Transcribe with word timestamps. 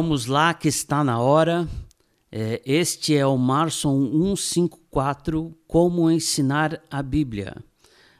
Vamos 0.00 0.24
lá, 0.24 0.54
que 0.54 0.66
está 0.66 1.04
na 1.04 1.20
hora. 1.20 1.68
É, 2.32 2.62
este 2.64 3.14
é 3.14 3.26
o 3.26 3.36
Marson 3.36 4.00
154 4.10 5.54
Como 5.68 6.10
Ensinar 6.10 6.80
a 6.90 7.02
Bíblia. 7.02 7.54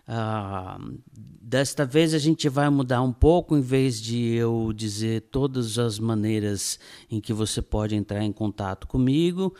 Ah, 0.06 0.78
desta 1.16 1.86
vez 1.86 2.12
a 2.12 2.18
gente 2.18 2.50
vai 2.50 2.68
mudar 2.68 3.00
um 3.00 3.14
pouco, 3.14 3.56
em 3.56 3.62
vez 3.62 3.98
de 3.98 4.34
eu 4.34 4.74
dizer 4.74 5.22
todas 5.30 5.78
as 5.78 5.98
maneiras 5.98 6.78
em 7.10 7.18
que 7.18 7.32
você 7.32 7.62
pode 7.62 7.96
entrar 7.96 8.22
em 8.22 8.30
contato 8.30 8.86
comigo, 8.86 9.54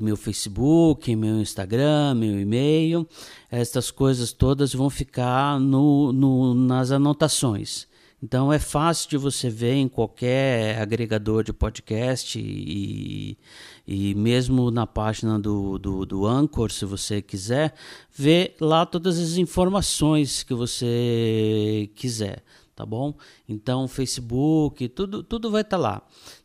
meu 0.00 0.16
Facebook, 0.16 1.16
meu 1.16 1.40
Instagram, 1.40 2.14
meu 2.14 2.38
e-mail, 2.38 3.04
estas 3.50 3.90
coisas 3.90 4.32
todas 4.32 4.72
vão 4.72 4.88
ficar 4.88 5.58
no, 5.58 6.12
no, 6.12 6.54
nas 6.54 6.92
anotações. 6.92 7.90
Então 8.22 8.52
é 8.52 8.58
fácil 8.60 9.10
de 9.10 9.16
você 9.16 9.50
ver 9.50 9.74
em 9.74 9.88
qualquer 9.88 10.80
agregador 10.80 11.42
de 11.42 11.52
podcast 11.52 12.38
e, 12.38 13.36
e 13.84 14.14
mesmo 14.14 14.70
na 14.70 14.86
página 14.86 15.40
do, 15.40 15.76
do, 15.76 16.06
do 16.06 16.24
Anchor, 16.24 16.70
se 16.70 16.84
você 16.84 17.20
quiser, 17.20 17.74
ver 18.16 18.54
lá 18.60 18.86
todas 18.86 19.18
as 19.18 19.38
informações 19.38 20.44
que 20.44 20.54
você 20.54 21.90
quiser, 21.96 22.44
tá 22.76 22.86
bom? 22.86 23.12
Então 23.48 23.88
Facebook, 23.88 24.88
tudo, 24.90 25.24
tudo 25.24 25.50
vai 25.50 25.62
estar 25.62 25.76
tá 25.76 25.82
lá. 25.82 26.02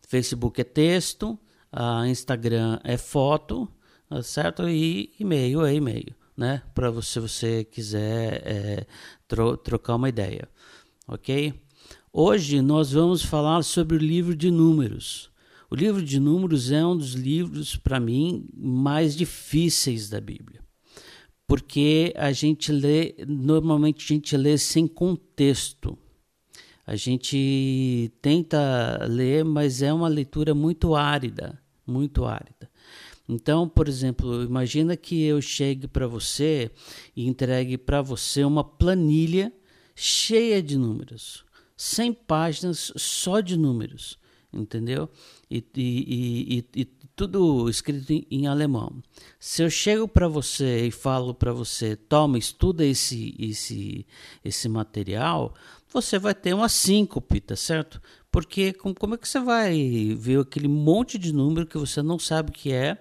Facebook 0.08 0.60
é 0.60 0.64
texto, 0.64 1.38
Instagram 2.10 2.80
é 2.84 2.98
foto, 2.98 3.70
tá 4.10 4.24
certo? 4.24 4.68
E 4.68 5.14
e-mail 5.20 5.64
é 5.64 5.76
e-mail, 5.76 6.16
né? 6.36 6.64
Para 6.74 6.90
você, 6.90 7.20
você 7.20 7.64
quiser 7.64 8.42
é, 8.44 8.88
tro 9.28 9.56
trocar 9.58 9.94
uma 9.94 10.10
ideia, 10.10 10.50
ok? 11.08 11.67
Hoje 12.20 12.64
nós 12.64 12.94
vamos 12.94 13.22
falar 13.22 13.62
sobre 13.62 13.96
o 13.96 14.00
livro 14.00 14.36
de 14.36 14.50
Números. 14.50 15.30
O 15.70 15.76
livro 15.76 16.02
de 16.02 16.20
Números 16.20 16.72
é 16.72 16.84
um 16.84 16.98
dos 16.98 17.14
livros, 17.14 17.76
para 17.76 18.00
mim, 18.00 18.50
mais 18.58 19.16
difíceis 19.16 20.10
da 20.10 20.20
Bíblia. 20.20 20.60
Porque 21.46 22.12
a 22.18 22.32
gente 22.32 22.72
lê, 22.72 23.14
normalmente 23.28 24.04
a 24.04 24.16
gente 24.16 24.36
lê 24.36 24.58
sem 24.58 24.88
contexto. 24.88 25.96
A 26.88 26.96
gente 26.96 28.12
tenta 28.20 29.06
ler, 29.08 29.46
mas 29.46 29.84
é 29.84 29.94
uma 29.94 30.08
leitura 30.08 30.56
muito 30.56 30.96
árida, 30.96 31.62
muito 31.86 32.26
árida. 32.26 32.68
Então, 33.30 33.70
por 33.70 33.88
exemplo, 33.88 34.42
imagina 34.42 34.98
que 34.98 35.22
eu 35.22 35.40
chegue 35.40 35.88
para 35.88 36.08
você 36.08 36.72
e 37.16 37.28
entregue 37.28 37.78
para 37.78 38.02
você 38.02 38.44
uma 38.44 38.64
planilha 38.64 39.54
cheia 39.94 40.64
de 40.64 40.80
números. 40.80 41.46
100 41.78 42.14
páginas 42.14 42.92
só 42.96 43.40
de 43.40 43.56
números, 43.56 44.18
entendeu? 44.52 45.10
E, 45.50 45.64
e, 45.76 46.58
e, 46.76 46.82
e 46.82 46.86
tudo 47.16 47.70
escrito 47.70 48.12
em, 48.12 48.26
em, 48.30 48.48
alemão. 48.48 49.02
Se 49.40 49.64
eu 49.64 49.70
chego 49.70 50.08
para 50.08 50.28
você 50.28 50.88
e 50.88 50.92
falo 50.92 51.34
para 51.34 51.54
você, 51.54 51.96
toma, 51.96 52.38
estuda 52.38 52.84
esse, 52.84 53.36
esse, 53.40 54.06
esse 54.44 54.68
material, 54.68 55.54
você 55.92 56.20
vai 56.20 56.34
ter 56.34 56.54
uma 56.54 56.70
síncope, 56.70 57.40
tá 57.40 57.56
certo? 57.56 58.02
Porque 58.32 58.74
como, 58.74 58.94
como 58.94 59.16
é 59.16 59.18
que 59.18 59.28
você 59.28 59.40
vai 59.40 60.16
ver 60.18 60.40
aquele 60.40 60.68
monte 60.68 61.18
de 61.18 61.32
número 61.32 61.66
que 61.66 61.78
você 61.78 62.02
não 62.02 62.20
sabe 62.20 62.50
o 62.50 62.54
que 62.54 62.72
é? 62.72 62.98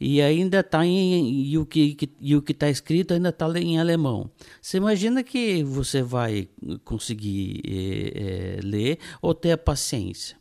E 0.00 0.22
ainda 0.22 0.60
está 0.60 0.84
em 0.86 1.30
e 1.44 1.58
o 1.58 1.66
que, 1.66 1.94
que 1.94 2.10
e 2.18 2.34
o 2.34 2.40
que 2.40 2.52
está 2.52 2.70
escrito 2.70 3.12
ainda 3.12 3.28
está 3.28 3.46
em 3.60 3.78
alemão. 3.78 4.30
Você 4.60 4.78
imagina 4.78 5.22
que 5.22 5.62
você 5.62 6.00
vai 6.00 6.48
conseguir 6.84 7.60
é, 7.66 8.56
é, 8.56 8.60
ler 8.62 8.98
ou 9.20 9.34
ter 9.34 9.52
a 9.52 9.58
paciência? 9.58 10.38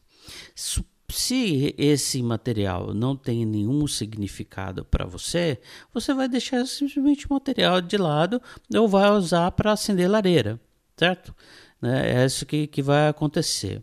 Se 0.56 1.74
esse 1.78 2.22
material 2.22 2.94
não 2.94 3.16
tem 3.16 3.44
nenhum 3.46 3.86
significado 3.88 4.86
para 4.86 5.06
você, 5.06 5.60
você 5.92 6.14
vai 6.14 6.30
deixar 6.30 6.66
simplesmente 6.68 7.26
o 7.26 7.34
material 7.34 7.82
de 7.82 7.98
lado 7.98 8.40
ou 8.74 8.88
vai 8.88 9.10
usar 9.12 9.52
para 9.52 9.72
acender 9.72 10.10
lareira, 10.10 10.60
certo? 10.96 11.36
É 11.82 12.26
isso 12.26 12.46
que, 12.46 12.68
que 12.68 12.82
vai 12.82 13.08
acontecer. 13.08 13.82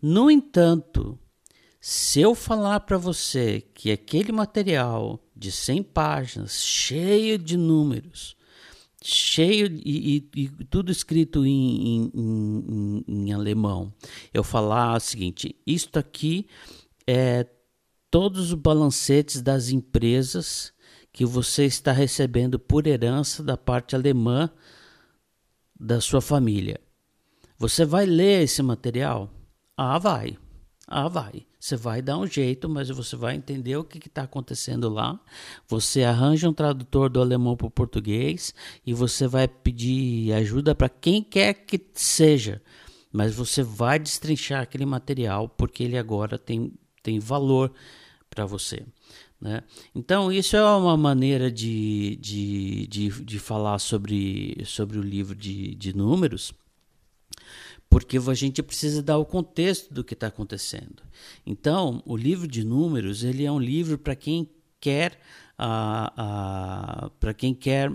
No 0.00 0.30
entanto, 0.30 1.18
se 1.84 2.20
eu 2.20 2.32
falar 2.32 2.78
para 2.78 2.96
você 2.96 3.60
que 3.74 3.90
aquele 3.90 4.30
material 4.30 5.18
de 5.34 5.50
100 5.50 5.82
páginas, 5.82 6.62
cheio 6.62 7.36
de 7.36 7.56
números, 7.56 8.36
cheio 9.02 9.66
e, 9.66 10.28
e, 10.32 10.42
e 10.42 10.48
tudo 10.66 10.92
escrito 10.92 11.44
em, 11.44 11.50
em, 11.50 12.12
em, 12.14 13.04
em, 13.08 13.32
alemão, 13.32 13.92
eu 14.32 14.44
falar 14.44 14.96
o 14.96 15.00
seguinte: 15.00 15.56
isto 15.66 15.98
aqui 15.98 16.46
é 17.04 17.44
todos 18.08 18.52
os 18.52 18.54
balancetes 18.54 19.42
das 19.42 19.70
empresas 19.70 20.72
que 21.12 21.26
você 21.26 21.64
está 21.64 21.90
recebendo 21.90 22.60
por 22.60 22.86
herança 22.86 23.42
da 23.42 23.56
parte 23.56 23.96
alemã 23.96 24.48
da 25.74 26.00
sua 26.00 26.20
família. 26.20 26.80
Você 27.58 27.84
vai 27.84 28.06
ler 28.06 28.44
esse 28.44 28.62
material? 28.62 29.28
Ah, 29.76 29.98
vai. 29.98 30.38
Ah, 30.86 31.08
vai. 31.08 31.44
Você 31.62 31.76
vai 31.76 32.02
dar 32.02 32.18
um 32.18 32.26
jeito, 32.26 32.68
mas 32.68 32.88
você 32.88 33.14
vai 33.14 33.36
entender 33.36 33.76
o 33.76 33.84
que 33.84 33.96
está 33.96 34.24
acontecendo 34.24 34.88
lá. 34.88 35.20
Você 35.68 36.02
arranja 36.02 36.50
um 36.50 36.52
tradutor 36.52 37.08
do 37.08 37.20
alemão 37.20 37.56
para 37.56 37.68
o 37.68 37.70
português 37.70 38.52
e 38.84 38.92
você 38.92 39.28
vai 39.28 39.46
pedir 39.46 40.32
ajuda 40.32 40.74
para 40.74 40.88
quem 40.88 41.22
quer 41.22 41.54
que 41.54 41.80
seja. 41.94 42.60
Mas 43.12 43.32
você 43.36 43.62
vai 43.62 44.00
destrinchar 44.00 44.60
aquele 44.60 44.84
material 44.84 45.48
porque 45.50 45.84
ele 45.84 45.96
agora 45.96 46.36
tem, 46.36 46.72
tem 47.00 47.20
valor 47.20 47.72
para 48.28 48.44
você. 48.44 48.84
Né? 49.40 49.62
Então, 49.94 50.32
isso 50.32 50.56
é 50.56 50.64
uma 50.64 50.96
maneira 50.96 51.48
de, 51.48 52.16
de, 52.16 52.88
de, 52.88 53.24
de 53.24 53.38
falar 53.38 53.78
sobre, 53.78 54.60
sobre 54.66 54.98
o 54.98 55.02
livro 55.02 55.36
de, 55.36 55.76
de 55.76 55.96
números 55.96 56.52
porque 57.92 58.16
a 58.16 58.34
gente 58.34 58.62
precisa 58.62 59.02
dar 59.02 59.18
o 59.18 59.24
contexto 59.26 59.92
do 59.92 60.02
que 60.02 60.14
está 60.14 60.28
acontecendo. 60.28 61.02
Então, 61.44 62.02
o 62.06 62.16
livro 62.16 62.48
de 62.48 62.64
números 62.64 63.22
ele 63.22 63.44
é 63.44 63.52
um 63.52 63.58
livro 63.58 63.98
para 63.98 64.16
quem 64.16 64.48
quer 64.80 65.18
para 67.20 67.34
quem 67.36 67.54
quer 67.54 67.92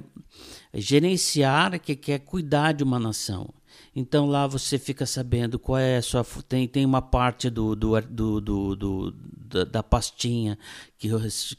gerenciar, 0.71 1.79
que 1.79 1.95
quer 1.95 2.19
cuidar 2.19 2.73
de 2.73 2.83
uma 2.83 2.99
nação. 2.99 3.49
Então 3.95 4.27
lá 4.27 4.45
você 4.45 4.77
fica 4.77 5.07
sabendo 5.07 5.57
qual 5.57 5.79
é 5.79 5.97
a 5.97 6.01
sua. 6.03 6.23
Tem, 6.47 6.67
tem 6.67 6.85
uma 6.85 7.01
parte 7.01 7.49
do, 7.49 7.75
do, 7.75 7.99
do, 8.01 8.39
do, 8.39 8.75
do 8.75 9.15
da, 9.57 9.63
da, 9.63 9.83
pastinha 9.83 10.57
que, 10.97 11.09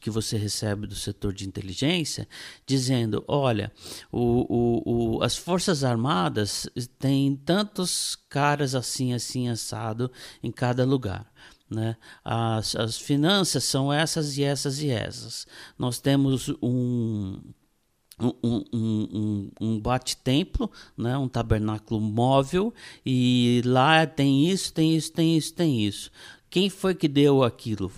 que 0.01 0.11
você 0.11 0.37
recebe 0.37 0.87
do 0.87 0.95
setor 0.95 1.33
de 1.33 1.47
inteligência, 1.47 2.29
dizendo: 2.67 3.25
olha, 3.27 3.73
o, 4.13 4.47
o, 4.49 5.17
o, 5.17 5.23
as 5.23 5.37
Forças 5.37 5.85
Armadas 5.85 6.69
têm 6.99 7.37
tantos 7.37 8.17
caras 8.29 8.75
assim, 8.75 9.13
assim, 9.13 9.49
assado 9.49 10.11
em 10.43 10.51
cada 10.51 10.85
lugar. 10.85 11.27
Né? 11.71 11.97
As, 12.25 12.75
as 12.77 12.97
finanças 12.97 13.65
são 13.65 13.93
essas 13.93 14.39
e 14.39 14.43
essas 14.43 14.81
e 14.81 14.91
essas. 14.91 15.47
Nós 15.79 15.99
temos 15.99 16.49
um 16.63 17.39
um, 18.21 18.33
um, 18.43 18.65
um, 18.73 19.51
um 19.61 19.81
bate-templo, 19.81 20.71
né? 20.97 21.17
um 21.17 21.29
tabernáculo 21.29 22.01
móvel, 22.01 22.75
e 23.07 23.63
lá 23.65 24.07
tem 24.07 24.49
isso, 24.49 24.73
tem 24.73 24.97
isso, 24.97 25.13
tem 25.13 25.37
isso, 25.37 25.55
tem 25.55 25.87
isso. 25.87 26.11
Quem 26.51 26.71
foi 26.71 26.95
que 26.95 27.07
deu 27.07 27.43
aquilo, 27.43 27.93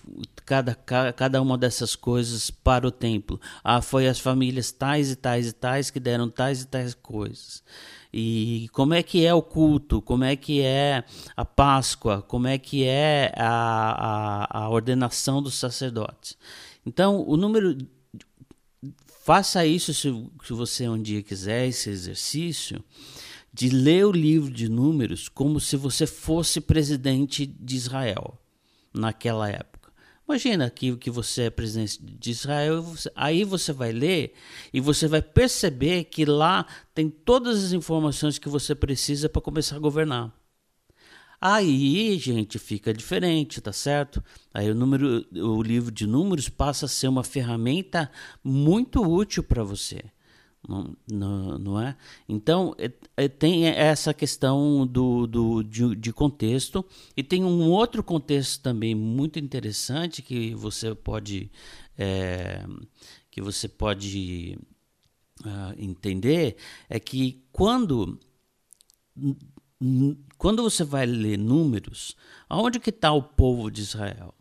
cada, 0.45 0.75
cada 0.75 1.41
uma 1.41 1.57
dessas 1.57 1.95
coisas 1.95 2.51
para 2.51 2.87
o 2.87 2.91
templo? 2.91 3.41
Ah, 3.63 3.81
foi 3.81 4.09
as 4.09 4.19
famílias 4.19 4.73
tais 4.73 5.11
e 5.11 5.17
tais 5.17 5.49
e 5.49 5.53
tais 5.53 5.91
que 5.91 6.01
deram 6.01 6.29
tais 6.29 6.63
e 6.63 6.67
tais 6.67 6.93
coisas. 6.93 7.63
E 8.13 8.69
como 8.73 8.93
é 8.93 9.03
que 9.03 9.25
é 9.25 9.33
o 9.33 9.41
culto? 9.41 10.03
Como 10.03 10.25
é 10.25 10.35
que 10.35 10.63
é 10.63 11.05
a 11.37 11.45
Páscoa? 11.45 12.23
Como 12.23 12.49
é 12.49 12.59
que 12.59 12.85
é 12.85 13.33
a, 13.37 14.47
a, 14.49 14.65
a 14.65 14.71
ordenação 14.71 15.41
dos 15.41 15.55
sacerdotes? 15.55 16.37
Então, 16.85 17.25
o 17.29 17.37
número 17.37 17.77
Faça 19.23 19.67
isso 19.67 19.93
se, 19.93 20.09
se 20.43 20.53
você 20.53 20.89
um 20.89 21.01
dia 21.01 21.23
quiser 21.23 21.69
esse 21.69 21.91
exercício 21.91 22.83
de 23.53 23.69
ler 23.69 24.07
o 24.07 24.11
livro 24.11 24.51
de 24.51 24.69
Números 24.69 25.29
como 25.29 25.61
se 25.61 25.77
você 25.77 26.07
fosse 26.07 26.61
presidente 26.61 27.45
de 27.47 27.77
Israel 27.77 28.40
naquela 28.93 29.49
época. 29.49 29.93
Imagina 30.31 30.71
que, 30.71 30.97
que 30.97 31.11
você 31.11 31.43
é 31.43 31.51
presidente 31.51 32.01
de 32.01 32.31
Israel, 32.31 32.85
aí 33.17 33.43
você 33.43 33.73
vai 33.73 33.91
ler 33.91 34.33
e 34.73 34.81
você 34.81 35.09
vai 35.09 35.21
perceber 35.21 36.05
que 36.05 36.25
lá 36.25 36.65
tem 36.95 37.11
todas 37.11 37.65
as 37.65 37.73
informações 37.73 38.39
que 38.39 38.49
você 38.49 38.73
precisa 38.75 39.29
para 39.29 39.43
começar 39.43 39.75
a 39.75 39.81
governar. 39.81 40.33
Aí, 41.41 42.17
gente, 42.19 42.59
fica 42.59 42.93
diferente, 42.93 43.61
tá 43.61 43.73
certo? 43.73 44.23
Aí 44.53 44.71
o 44.71 44.75
número, 44.75 45.27
o 45.35 45.63
livro 45.63 45.91
de 45.91 46.07
números 46.07 46.49
passa 46.49 46.85
a 46.85 46.89
ser 46.89 47.09
uma 47.09 47.25
ferramenta 47.25 48.09
muito 48.45 49.03
útil 49.03 49.43
para 49.43 49.65
você. 49.65 50.05
Não, 50.67 50.97
não, 51.11 51.59
não 51.59 51.81
é? 51.81 51.97
Então, 52.29 52.75
é, 52.79 52.93
é, 53.17 53.29
tem 53.29 53.67
essa 53.67 54.13
questão 54.13 54.87
do, 54.87 55.27
do, 55.27 55.63
de, 55.63 55.97
de, 55.97 56.13
contexto, 56.13 56.85
e 57.17 57.23
tem 57.23 57.45
um 57.45 57.71
outro 57.71 58.03
contexto 58.03 58.63
também 58.63 58.95
muito 58.95 59.39
interessante 59.39 60.23
que 60.23 60.55
você 60.55 60.95
pode, 60.95 61.51
é, 61.97 62.65
que 63.31 63.41
você 63.41 63.69
pode 63.69 64.59
uh, 65.41 65.75
entender, 65.79 66.57
é 66.89 67.01
que 67.01 67.43
quando, 67.51 68.19
quando 70.37 70.63
você 70.63 70.85
vai 70.85 71.07
ler 71.07 71.39
números, 71.39 72.17
aonde 72.49 72.79
que 72.79 72.91
está 72.91 73.13
o 73.13 73.23
povo 73.23 73.71
de 73.71 73.81
Israel? 73.81 74.35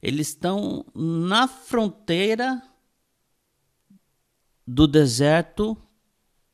Eles 0.00 0.28
estão 0.28 0.84
na 0.94 1.48
fronteira 1.48 2.62
do 4.66 4.86
deserto, 4.86 5.76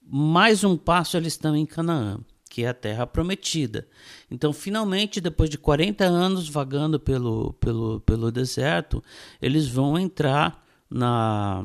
mais 0.03 0.63
um 0.63 0.77
passo 0.77 1.17
eles 1.17 1.33
estão 1.33 1.57
em 1.57 1.65
Canaã, 1.65 2.21
que 2.51 2.65
é 2.65 2.69
a 2.69 2.75
terra 2.75 3.07
prometida. 3.07 3.89
Então, 4.31 4.53
finalmente, 4.53 5.21
depois 5.21 5.49
de 5.49 5.57
40 5.57 6.05
anos 6.05 6.49
vagando 6.49 7.01
pelo, 7.01 7.55
pelo, 7.55 8.01
pelo 8.01 8.31
deserto, 8.31 9.03
eles 9.41 9.67
vão 9.67 9.99
entrar 9.99 10.63
na, 10.91 11.65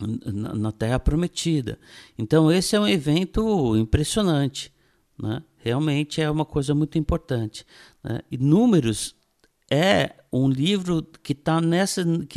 na, 0.00 0.54
na 0.54 0.72
terra 0.72 0.98
prometida. 0.98 1.78
Então, 2.18 2.50
esse 2.50 2.74
é 2.74 2.80
um 2.80 2.88
evento 2.88 3.76
impressionante. 3.76 4.72
Né? 5.16 5.42
Realmente 5.58 6.20
é 6.20 6.28
uma 6.28 6.44
coisa 6.44 6.74
muito 6.74 6.98
importante. 6.98 7.64
Né? 8.02 8.20
E 8.30 8.36
Números 8.36 9.14
é 9.70 10.16
um 10.32 10.48
livro 10.48 11.02
que 11.22 11.32
está 11.32 11.60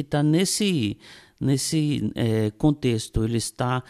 tá 0.09 0.23
nesse 0.23 0.97
nesse 1.39 2.11
é, 2.15 2.51
contexto. 2.51 3.23
Ele 3.23 3.37
está, 3.37 3.83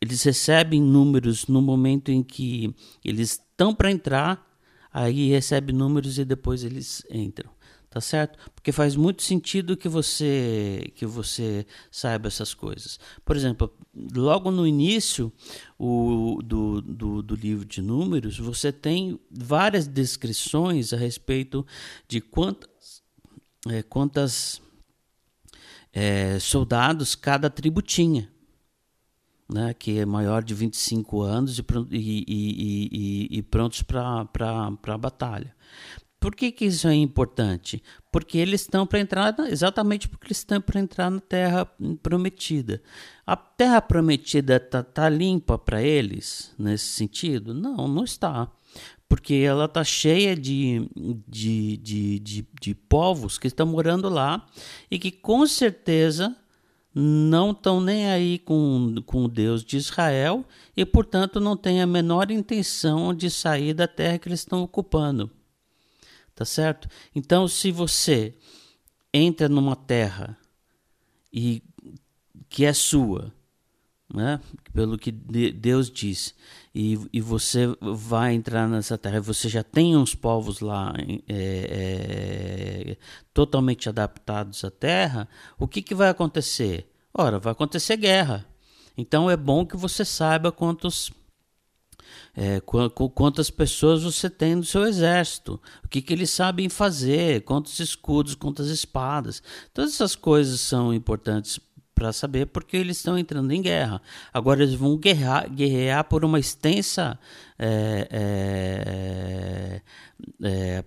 eles 0.00 0.22
recebem 0.22 0.80
números 0.82 1.46
no 1.46 1.60
momento 1.60 2.10
em 2.10 2.22
que 2.22 2.74
eles 3.04 3.32
estão 3.32 3.74
para 3.74 3.90
entrar, 3.90 4.46
aí 4.92 5.28
recebe 5.28 5.72
números 5.72 6.18
e 6.18 6.24
depois 6.24 6.64
eles 6.64 7.04
entram. 7.10 7.50
Tá 7.90 8.00
certo? 8.00 8.38
Porque 8.54 8.70
faz 8.70 8.94
muito 8.94 9.20
sentido 9.20 9.76
que 9.76 9.88
você 9.88 10.92
que 10.94 11.04
você 11.04 11.66
saiba 11.90 12.28
essas 12.28 12.54
coisas. 12.54 13.00
Por 13.24 13.34
exemplo, 13.34 13.68
logo 14.14 14.52
no 14.52 14.64
início 14.64 15.32
o, 15.76 16.38
do, 16.40 16.80
do, 16.80 17.20
do 17.20 17.34
livro 17.34 17.64
de 17.64 17.82
números, 17.82 18.38
você 18.38 18.70
tem 18.70 19.18
várias 19.28 19.88
descrições 19.88 20.92
a 20.92 20.96
respeito 20.96 21.66
de 22.06 22.20
quantas, 22.20 23.02
é, 23.66 23.82
quantas 23.82 24.62
é, 25.92 26.38
soldados 26.38 27.14
cada 27.14 27.50
tribo 27.50 27.82
tinha, 27.82 28.30
né, 29.52 29.74
que 29.74 29.98
é 29.98 30.06
maior 30.06 30.42
de 30.42 30.54
25 30.54 31.22
anos 31.22 31.58
e, 31.58 31.64
e, 31.90 33.28
e, 33.28 33.38
e 33.38 33.42
prontos 33.42 33.82
para 33.82 34.28
a 34.86 34.98
batalha. 34.98 35.54
Por 36.20 36.34
que, 36.34 36.52
que 36.52 36.66
isso 36.66 36.86
é 36.86 36.94
importante? 36.94 37.82
Porque 38.12 38.36
eles 38.36 38.60
estão 38.60 38.86
para 38.86 39.00
entrar, 39.00 39.34
exatamente 39.48 40.06
porque 40.06 40.26
eles 40.26 40.36
estão 40.36 40.60
para 40.60 40.78
entrar 40.78 41.10
na 41.10 41.18
terra 41.18 41.66
prometida. 42.02 42.82
A 43.26 43.34
terra 43.34 43.80
prometida 43.80 44.56
está 44.56 44.82
tá 44.82 45.08
limpa 45.08 45.56
para 45.58 45.82
eles 45.82 46.54
nesse 46.58 46.84
sentido? 46.84 47.54
Não, 47.54 47.88
não 47.88 48.04
está 48.04 48.52
porque 49.10 49.34
ela 49.34 49.64
está 49.64 49.82
cheia 49.82 50.36
de, 50.36 50.88
de, 51.26 51.76
de, 51.78 52.18
de, 52.20 52.48
de 52.60 52.74
povos 52.76 53.38
que 53.38 53.48
estão 53.48 53.66
morando 53.66 54.08
lá 54.08 54.46
e 54.88 55.00
que 55.00 55.10
com 55.10 55.44
certeza 55.48 56.36
não 56.94 57.50
estão 57.50 57.80
nem 57.80 58.08
aí 58.08 58.38
com, 58.38 58.94
com 59.04 59.24
o 59.24 59.28
Deus 59.28 59.64
de 59.64 59.76
Israel 59.76 60.44
e, 60.76 60.86
portanto, 60.86 61.40
não 61.40 61.56
têm 61.56 61.82
a 61.82 61.88
menor 61.88 62.30
intenção 62.30 63.12
de 63.12 63.28
sair 63.28 63.74
da 63.74 63.88
terra 63.88 64.16
que 64.16 64.28
eles 64.28 64.40
estão 64.40 64.62
ocupando. 64.62 65.28
Tá 66.32 66.44
certo? 66.44 66.88
Então, 67.12 67.48
se 67.48 67.72
você 67.72 68.32
entra 69.12 69.48
numa 69.48 69.74
terra 69.74 70.38
e 71.32 71.64
que 72.48 72.64
é 72.64 72.72
sua, 72.72 73.34
né? 74.12 74.40
pelo 74.72 74.98
que 74.98 75.10
Deus 75.10 75.90
diz, 75.90 76.34
e, 76.74 76.98
e 77.12 77.20
você 77.20 77.66
vai 77.80 78.34
entrar 78.34 78.68
nessa 78.68 78.96
terra, 78.96 79.20
você 79.20 79.48
já 79.48 79.62
tem 79.62 79.96
uns 79.96 80.14
povos 80.14 80.60
lá 80.60 80.94
é, 81.28 82.88
é, 82.88 82.96
totalmente 83.34 83.88
adaptados 83.88 84.64
à 84.64 84.70
terra, 84.70 85.28
o 85.58 85.66
que, 85.66 85.82
que 85.82 85.94
vai 85.94 86.08
acontecer? 86.08 86.90
Ora, 87.12 87.38
vai 87.38 87.52
acontecer 87.52 87.96
guerra. 87.96 88.46
Então 88.96 89.30
é 89.30 89.36
bom 89.36 89.64
que 89.64 89.76
você 89.76 90.04
saiba 90.04 90.52
quantos 90.52 91.10
é, 92.36 92.60
quantas 92.60 93.50
pessoas 93.50 94.02
você 94.02 94.30
tem 94.30 94.54
no 94.54 94.64
seu 94.64 94.86
exército, 94.86 95.60
o 95.84 95.88
que, 95.88 96.00
que 96.00 96.12
eles 96.12 96.30
sabem 96.30 96.68
fazer, 96.68 97.42
quantos 97.42 97.78
escudos, 97.80 98.34
quantas 98.34 98.68
espadas. 98.68 99.42
Todas 99.72 99.94
essas 99.94 100.14
coisas 100.14 100.60
são 100.60 100.94
importantes 100.94 101.60
para 102.00 102.14
saber 102.14 102.46
porque 102.46 102.78
eles 102.78 102.96
estão 102.96 103.18
entrando 103.18 103.52
em 103.52 103.60
guerra. 103.60 104.00
Agora 104.32 104.62
eles 104.62 104.74
vão 104.74 104.96
guerrear, 104.96 105.50
guerrear 105.50 106.02
por 106.04 106.24
uma 106.24 106.40
extensa 106.40 107.18
é, 107.58 108.08
é, 108.10 109.82
é, 110.42 110.84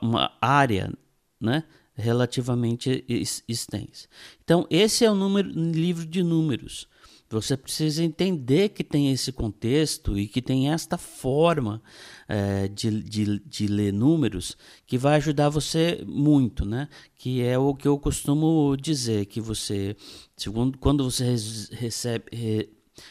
uma 0.00 0.30
área, 0.40 0.92
né? 1.40 1.64
relativamente 1.94 3.04
extensa. 3.48 4.06
Então 4.44 4.64
esse 4.70 5.04
é 5.04 5.10
o 5.10 5.16
número, 5.16 5.48
livro 5.50 6.06
de 6.06 6.22
números. 6.22 6.86
Você 7.32 7.56
precisa 7.56 8.04
entender 8.04 8.68
que 8.68 8.84
tem 8.84 9.10
esse 9.10 9.32
contexto 9.32 10.18
e 10.18 10.28
que 10.28 10.42
tem 10.42 10.70
esta 10.70 10.98
forma 10.98 11.82
é, 12.28 12.68
de, 12.68 13.02
de, 13.02 13.38
de, 13.40 13.66
ler 13.66 13.90
números 13.90 14.54
que 14.86 14.98
vai 14.98 15.16
ajudar 15.16 15.48
você 15.48 16.04
muito, 16.06 16.66
né? 16.66 16.88
Que 17.16 17.42
é 17.42 17.58
o 17.58 17.74
que 17.74 17.88
eu 17.88 17.98
costumo 17.98 18.76
dizer, 18.76 19.24
que 19.26 19.40
você, 19.40 19.96
segundo, 20.36 20.76
quando 20.76 21.10
você 21.10 21.34
recebe, 21.72 22.24
re, 22.30 22.68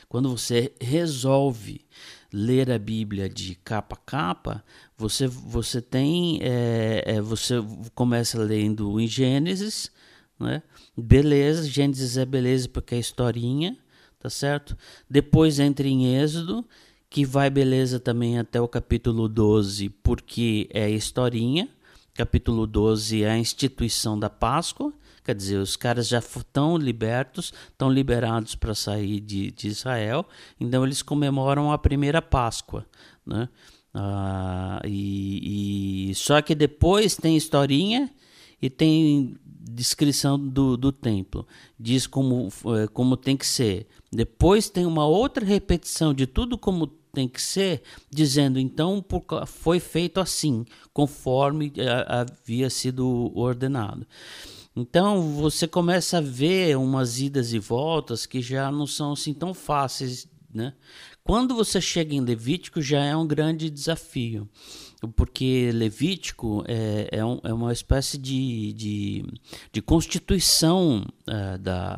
quando 0.07 0.29
você 0.29 0.71
resolve 0.79 1.81
ler 2.31 2.69
a 2.69 2.77
Bíblia 2.77 3.27
de 3.27 3.55
capa 3.55 3.95
a 3.95 3.99
capa, 4.05 4.63
você, 4.95 5.25
você 5.25 5.81
tem, 5.81 6.39
é, 6.43 7.03
é, 7.07 7.21
você 7.21 7.55
começa 7.95 8.39
lendo 8.39 8.99
em 8.99 9.07
Gênesis, 9.07 9.91
né? 10.39 10.61
Beleza, 10.95 11.67
Gênesis 11.67 12.17
é 12.17 12.25
beleza 12.25 12.69
porque 12.69 12.93
é 12.95 12.99
historinha, 12.99 13.77
tá 14.21 14.29
certo? 14.29 14.77
Depois 15.09 15.59
entra 15.59 15.87
em 15.87 16.15
Êxodo, 16.15 16.63
que 17.09 17.25
vai 17.25 17.49
beleza 17.49 17.99
também 17.99 18.37
até 18.37 18.61
o 18.61 18.67
capítulo 18.67 19.27
12, 19.27 19.89
porque 19.89 20.69
é 20.71 20.89
historinha. 20.89 21.67
Capítulo 22.13 22.67
12 22.67 23.23
é 23.23 23.31
a 23.31 23.37
instituição 23.37 24.19
da 24.19 24.29
Páscoa, 24.29 24.93
quer 25.23 25.33
dizer, 25.33 25.57
os 25.57 25.75
caras 25.75 26.07
já 26.07 26.19
estão 26.19 26.77
libertos, 26.77 27.53
estão 27.69 27.89
liberados 27.89 28.53
para 28.53 28.75
sair 28.75 29.19
de, 29.19 29.49
de 29.51 29.67
Israel, 29.69 30.25
então 30.59 30.83
eles 30.83 31.01
comemoram 31.01 31.71
a 31.71 31.77
primeira 31.77 32.21
Páscoa, 32.21 32.85
né? 33.25 33.49
Ah, 33.93 34.81
e, 34.85 36.11
e, 36.11 36.15
só 36.15 36.41
que 36.41 36.53
depois 36.55 37.15
tem 37.15 37.35
historinha 37.35 38.09
e 38.61 38.69
tem 38.69 39.35
descrição 39.63 40.39
do, 40.39 40.75
do 40.75 40.91
templo, 40.91 41.45
diz 41.79 42.07
como, 42.07 42.49
eh, 42.77 42.87
como 42.87 43.15
tem 43.15 43.37
que 43.37 43.45
ser. 43.45 43.87
Depois 44.11 44.69
tem 44.69 44.85
uma 44.85 45.05
outra 45.05 45.45
repetição 45.45 46.13
de 46.13 46.25
tudo 46.25 46.57
como 46.57 46.87
tem 47.13 47.27
que 47.27 47.41
ser, 47.41 47.83
dizendo 48.09 48.57
então 48.57 49.03
foi 49.45 49.79
feito 49.79 50.19
assim, 50.19 50.65
conforme 50.93 51.71
eh, 51.77 52.05
havia 52.07 52.69
sido 52.69 53.31
ordenado. 53.35 54.05
Então 54.75 55.21
você 55.33 55.67
começa 55.67 56.17
a 56.17 56.21
ver 56.21 56.77
umas 56.77 57.19
idas 57.19 57.53
e 57.53 57.59
voltas 57.59 58.25
que 58.25 58.41
já 58.41 58.71
não 58.71 58.87
são 58.87 59.13
assim 59.13 59.33
tão 59.33 59.53
fáceis, 59.53 60.27
né? 60.53 60.73
Quando 61.23 61.53
você 61.53 61.79
chega 61.79 62.15
em 62.15 62.21
Levítico 62.21 62.81
já 62.81 63.03
é 63.03 63.15
um 63.15 63.27
grande 63.27 63.69
desafio 63.69 64.49
porque 65.09 65.71
Levítico 65.73 66.63
é, 66.67 67.09
é, 67.11 67.25
um, 67.25 67.39
é 67.43 67.53
uma 67.53 67.73
espécie 67.73 68.17
de, 68.17 68.73
de, 68.73 69.25
de 69.71 69.81
constituição 69.81 71.05
é, 71.25 71.57
da, 71.57 71.97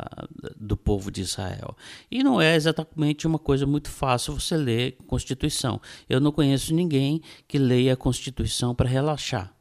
do 0.56 0.78
povo 0.78 1.12
de 1.12 1.22
Israel. 1.22 1.76
E 2.10 2.24
não 2.24 2.40
é 2.40 2.56
exatamente 2.56 3.28
uma 3.28 3.40
coisa 3.40 3.66
muito 3.66 3.90
fácil 3.90 4.40
você 4.40 4.56
ler 4.56 4.98
Constituição. 5.06 5.82
Eu 6.08 6.22
não 6.22 6.32
conheço 6.32 6.74
ninguém 6.74 7.22
que 7.48 7.58
leia 7.58 7.94
a 7.94 7.98
Constituição 7.98 8.74
para 8.74 8.88
relaxar. 8.88 9.54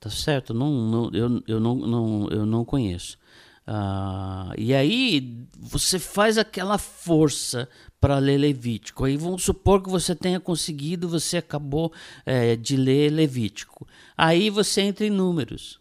Tá 0.00 0.10
certo? 0.10 0.52
Não, 0.52 0.70
não, 0.70 1.10
eu, 1.12 1.42
eu, 1.46 1.60
não, 1.60 1.74
não, 1.74 2.28
eu 2.28 2.44
não 2.44 2.64
conheço. 2.64 3.18
Ah, 3.66 4.52
e 4.56 4.72
aí 4.72 5.44
você 5.58 5.98
faz 5.98 6.38
aquela 6.38 6.78
força 6.78 7.68
para 8.00 8.18
ler 8.18 8.38
Levítico. 8.38 9.04
Aí 9.04 9.16
vamos 9.16 9.42
supor 9.42 9.82
que 9.82 9.90
você 9.90 10.14
tenha 10.14 10.38
conseguido, 10.38 11.08
você 11.08 11.38
acabou 11.38 11.92
é, 12.24 12.54
de 12.54 12.76
ler 12.76 13.10
Levítico. 13.10 13.86
Aí 14.16 14.50
você 14.50 14.82
entra 14.82 15.04
em 15.04 15.10
Números, 15.10 15.80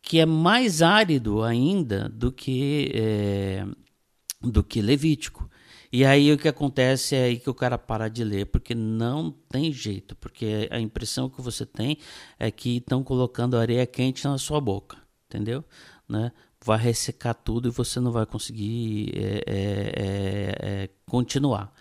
que 0.00 0.18
é 0.18 0.24
mais 0.24 0.80
árido 0.80 1.42
ainda 1.42 2.08
do 2.08 2.32
que, 2.32 2.90
é, 2.94 3.66
do 4.40 4.64
que 4.64 4.80
Levítico. 4.80 5.50
E 5.92 6.04
aí 6.04 6.32
o 6.32 6.38
que 6.38 6.48
acontece 6.48 7.16
é 7.16 7.24
aí 7.24 7.38
que 7.38 7.50
o 7.50 7.54
cara 7.54 7.76
para 7.76 8.08
de 8.08 8.22
ler, 8.22 8.46
porque 8.46 8.74
não 8.74 9.30
tem 9.48 9.72
jeito, 9.72 10.14
porque 10.16 10.68
a 10.70 10.78
impressão 10.78 11.28
que 11.28 11.42
você 11.42 11.66
tem 11.66 11.98
é 12.38 12.50
que 12.50 12.76
estão 12.76 13.02
colocando 13.02 13.58
areia 13.58 13.84
quente 13.86 14.24
na 14.24 14.38
sua 14.38 14.60
boca, 14.60 14.96
entendeu? 15.28 15.64
Né? 16.08 16.30
Vai 16.70 16.78
ressecar 16.78 17.34
tudo 17.34 17.68
e 17.68 17.72
você 17.72 17.98
não 17.98 18.12
vai 18.12 18.24
conseguir 18.24 19.12
é, 19.12 19.42
é, 19.44 19.92
é, 19.96 20.82
é 20.84 20.88
continuar. 21.04 21.74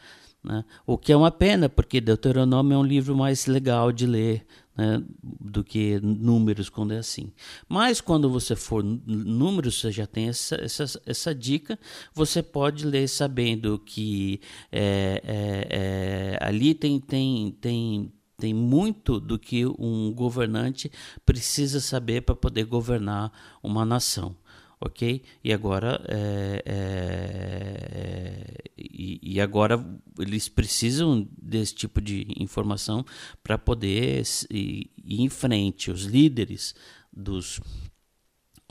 Né? 0.43 0.65
O 0.83 0.97
que 0.97 1.11
é 1.11 1.15
uma 1.15 1.29
pena, 1.29 1.69
porque 1.69 2.01
Deuteronômio 2.01 2.73
é 2.73 2.77
um 2.79 2.83
livro 2.83 3.15
mais 3.15 3.45
legal 3.45 3.91
de 3.91 4.07
ler 4.07 4.47
né, 4.75 5.03
do 5.21 5.63
que 5.63 5.99
números 5.99 6.69
quando 6.69 6.93
é 6.93 6.97
assim. 6.97 7.31
Mas 7.67 8.01
quando 8.01 8.29
você 8.31 8.55
for 8.55 8.83
números, 8.83 9.79
você 9.79 9.91
já 9.91 10.07
tem 10.07 10.29
essa, 10.29 10.55
essa, 10.55 10.85
essa 11.05 11.35
dica, 11.35 11.77
você 12.15 12.41
pode 12.41 12.83
ler 12.83 13.07
sabendo 13.07 13.77
que 13.77 14.41
é, 14.71 15.21
é, 15.23 16.37
ali 16.41 16.73
tem, 16.73 16.99
tem, 16.99 17.51
tem, 17.61 18.11
tem 18.39 18.53
muito 18.55 19.19
do 19.19 19.37
que 19.37 19.67
um 19.67 20.11
governante 20.15 20.91
precisa 21.23 21.79
saber 21.79 22.21
para 22.21 22.33
poder 22.33 22.63
governar 22.63 23.31
uma 23.61 23.85
nação 23.85 24.35
ok? 24.79 25.21
E 25.43 25.51
agora, 25.51 26.01
é, 26.07 26.63
é, 26.65 28.53
e, 28.77 29.19
e, 29.35 29.41
agora 29.41 29.83
eles 30.17 30.47
precisam 30.47 31.27
desse 31.37 31.75
tipo 31.75 31.99
de 31.99 32.25
informação 32.37 33.05
para 33.43 33.57
poder 33.57 34.23
ir, 34.49 34.89
em 35.05 35.29
frente. 35.29 35.91
Os 35.91 36.03
líderes 36.03 36.73
dos 37.11 37.59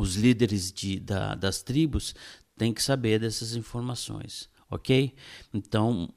os 0.01 0.15
líderes 0.15 0.73
de, 0.73 1.01
da, 1.01 1.35
das 1.35 1.61
tribos 1.61 2.15
têm 2.57 2.73
que 2.73 2.83
saber 2.83 3.19
dessas 3.19 3.57
informações, 3.57 4.49
ok? 4.71 5.13
Então 5.53 6.09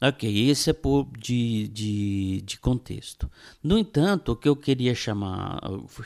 Ok, 0.00 0.50
esse 0.50 0.68
é 0.68 0.72
por 0.74 1.08
de, 1.18 1.68
de, 1.68 2.42
de 2.42 2.58
contexto. 2.58 3.30
No 3.62 3.78
entanto, 3.78 4.32
o 4.32 4.36
que 4.36 4.46
eu 4.46 4.54
queria 4.54 4.94
chamar, 4.94 5.58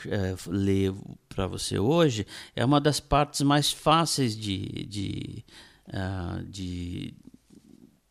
é, 0.07 0.33
ler 0.47 0.93
para 1.27 1.45
você 1.45 1.77
hoje 1.77 2.25
é 2.55 2.63
uma 2.63 2.79
das 2.79 3.01
partes 3.01 3.41
mais 3.41 3.69
fáceis 3.69 4.35
de, 4.35 4.85
de, 4.85 5.45
uh, 5.89 6.41
de, 6.45 7.13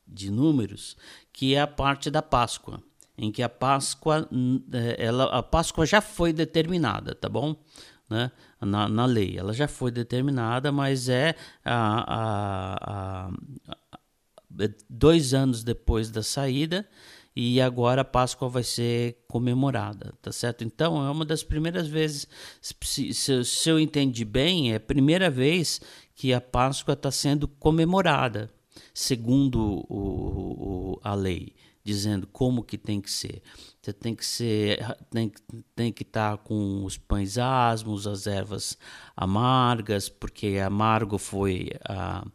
de 0.06 0.30
números, 0.30 0.98
que 1.32 1.54
é 1.54 1.62
a 1.62 1.66
parte 1.66 2.10
da 2.10 2.20
Páscoa, 2.20 2.82
em 3.16 3.32
que 3.32 3.42
a 3.42 3.48
Páscoa, 3.48 4.28
é, 4.72 5.02
ela, 5.02 5.24
a 5.38 5.42
Páscoa 5.42 5.86
já 5.86 6.02
foi 6.02 6.30
determinada, 6.34 7.14
tá 7.14 7.28
bom? 7.28 7.56
Né? 8.08 8.30
Na, 8.60 8.86
na 8.86 9.06
lei, 9.06 9.38
ela 9.38 9.54
já 9.54 9.66
foi 9.66 9.90
determinada, 9.90 10.70
mas 10.70 11.08
é 11.08 11.34
a, 11.64 12.04
a, 12.14 13.30
a 13.68 13.79
dois 14.88 15.32
anos 15.32 15.62
depois 15.62 16.10
da 16.10 16.22
saída 16.22 16.86
e 17.34 17.60
agora 17.60 18.02
a 18.02 18.04
Páscoa 18.04 18.48
vai 18.48 18.64
ser 18.64 19.24
comemorada, 19.28 20.12
tá 20.20 20.32
certo? 20.32 20.64
Então 20.64 21.04
é 21.06 21.10
uma 21.10 21.24
das 21.24 21.42
primeiras 21.42 21.86
vezes, 21.86 22.26
se, 22.60 23.14
se, 23.14 23.44
se 23.44 23.68
eu 23.68 23.78
entendi 23.78 24.24
bem, 24.24 24.72
é 24.72 24.76
a 24.76 24.80
primeira 24.80 25.30
vez 25.30 25.80
que 26.14 26.34
a 26.34 26.40
Páscoa 26.40 26.94
está 26.94 27.10
sendo 27.10 27.46
comemorada, 27.46 28.50
segundo 28.92 29.86
o, 29.88 30.94
o, 30.94 31.00
a 31.02 31.14
lei, 31.14 31.54
dizendo 31.84 32.26
como 32.26 32.64
que 32.64 32.76
tem 32.76 33.00
que 33.00 33.10
ser. 33.10 33.42
Você 33.80 33.92
tem 33.92 34.14
que 34.14 34.26
ser, 34.26 34.78
tem, 35.08 35.32
tem 35.74 35.92
que 35.92 36.02
estar 36.02 36.36
tá 36.36 36.42
com 36.42 36.84
os 36.84 36.98
pães 36.98 37.38
asmos, 37.38 38.06
as 38.06 38.26
ervas 38.26 38.76
amargas, 39.16 40.08
porque 40.08 40.58
amargo 40.58 41.16
foi 41.16 41.70
a 41.84 42.26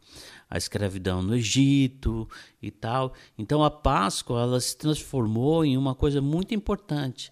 a 0.50 0.58
escravidão 0.58 1.22
no 1.22 1.36
Egito 1.36 2.28
e 2.62 2.72
tal. 2.72 3.14
Então 3.38 3.64
a 3.64 3.72
Páscoa 3.72 4.42
ela 4.42 4.60
se 4.60 4.78
transformou 4.78 5.66
em 5.66 5.78
uma 5.78 5.96
coisa 5.96 6.22
muito 6.22 6.54
importante. 6.54 7.32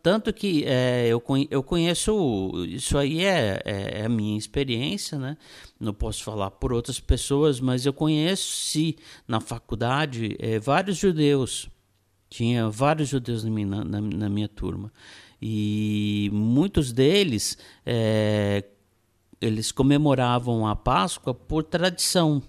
Tanto, 0.00 0.32
que 0.32 0.64
é, 0.64 1.08
eu, 1.08 1.20
eu 1.50 1.60
conheço, 1.60 2.52
isso 2.68 2.96
aí 2.96 3.24
é, 3.24 3.60
é, 3.64 4.00
é, 4.00 4.04
a 4.04 4.08
minha 4.08 4.38
experiência, 4.38 5.18
né? 5.18 5.36
não 5.80 5.92
posso 5.92 6.22
falar 6.22 6.52
por 6.52 6.72
outras 6.72 7.00
pessoas, 7.00 7.58
mas 7.58 7.84
eu 7.84 7.92
conheci 7.92 8.96
na 9.26 9.40
faculdade 9.40 10.36
é, 10.38 10.60
vários 10.60 10.98
judeus, 10.98 11.68
tinha 12.30 12.68
vários 12.68 13.08
judeus 13.08 13.42
na 13.42 13.50
minha, 13.50 13.66
na, 13.66 14.00
na 14.00 14.28
minha 14.28 14.48
turma, 14.48 14.92
e 15.42 16.30
muitos 16.32 16.92
deles 16.92 17.58
é, 17.84 18.62
eles 19.40 19.72
comemoravam 19.72 20.66
a 20.66 20.74
Páscoa 20.74 21.34
por 21.34 21.62
tradição. 21.62 22.42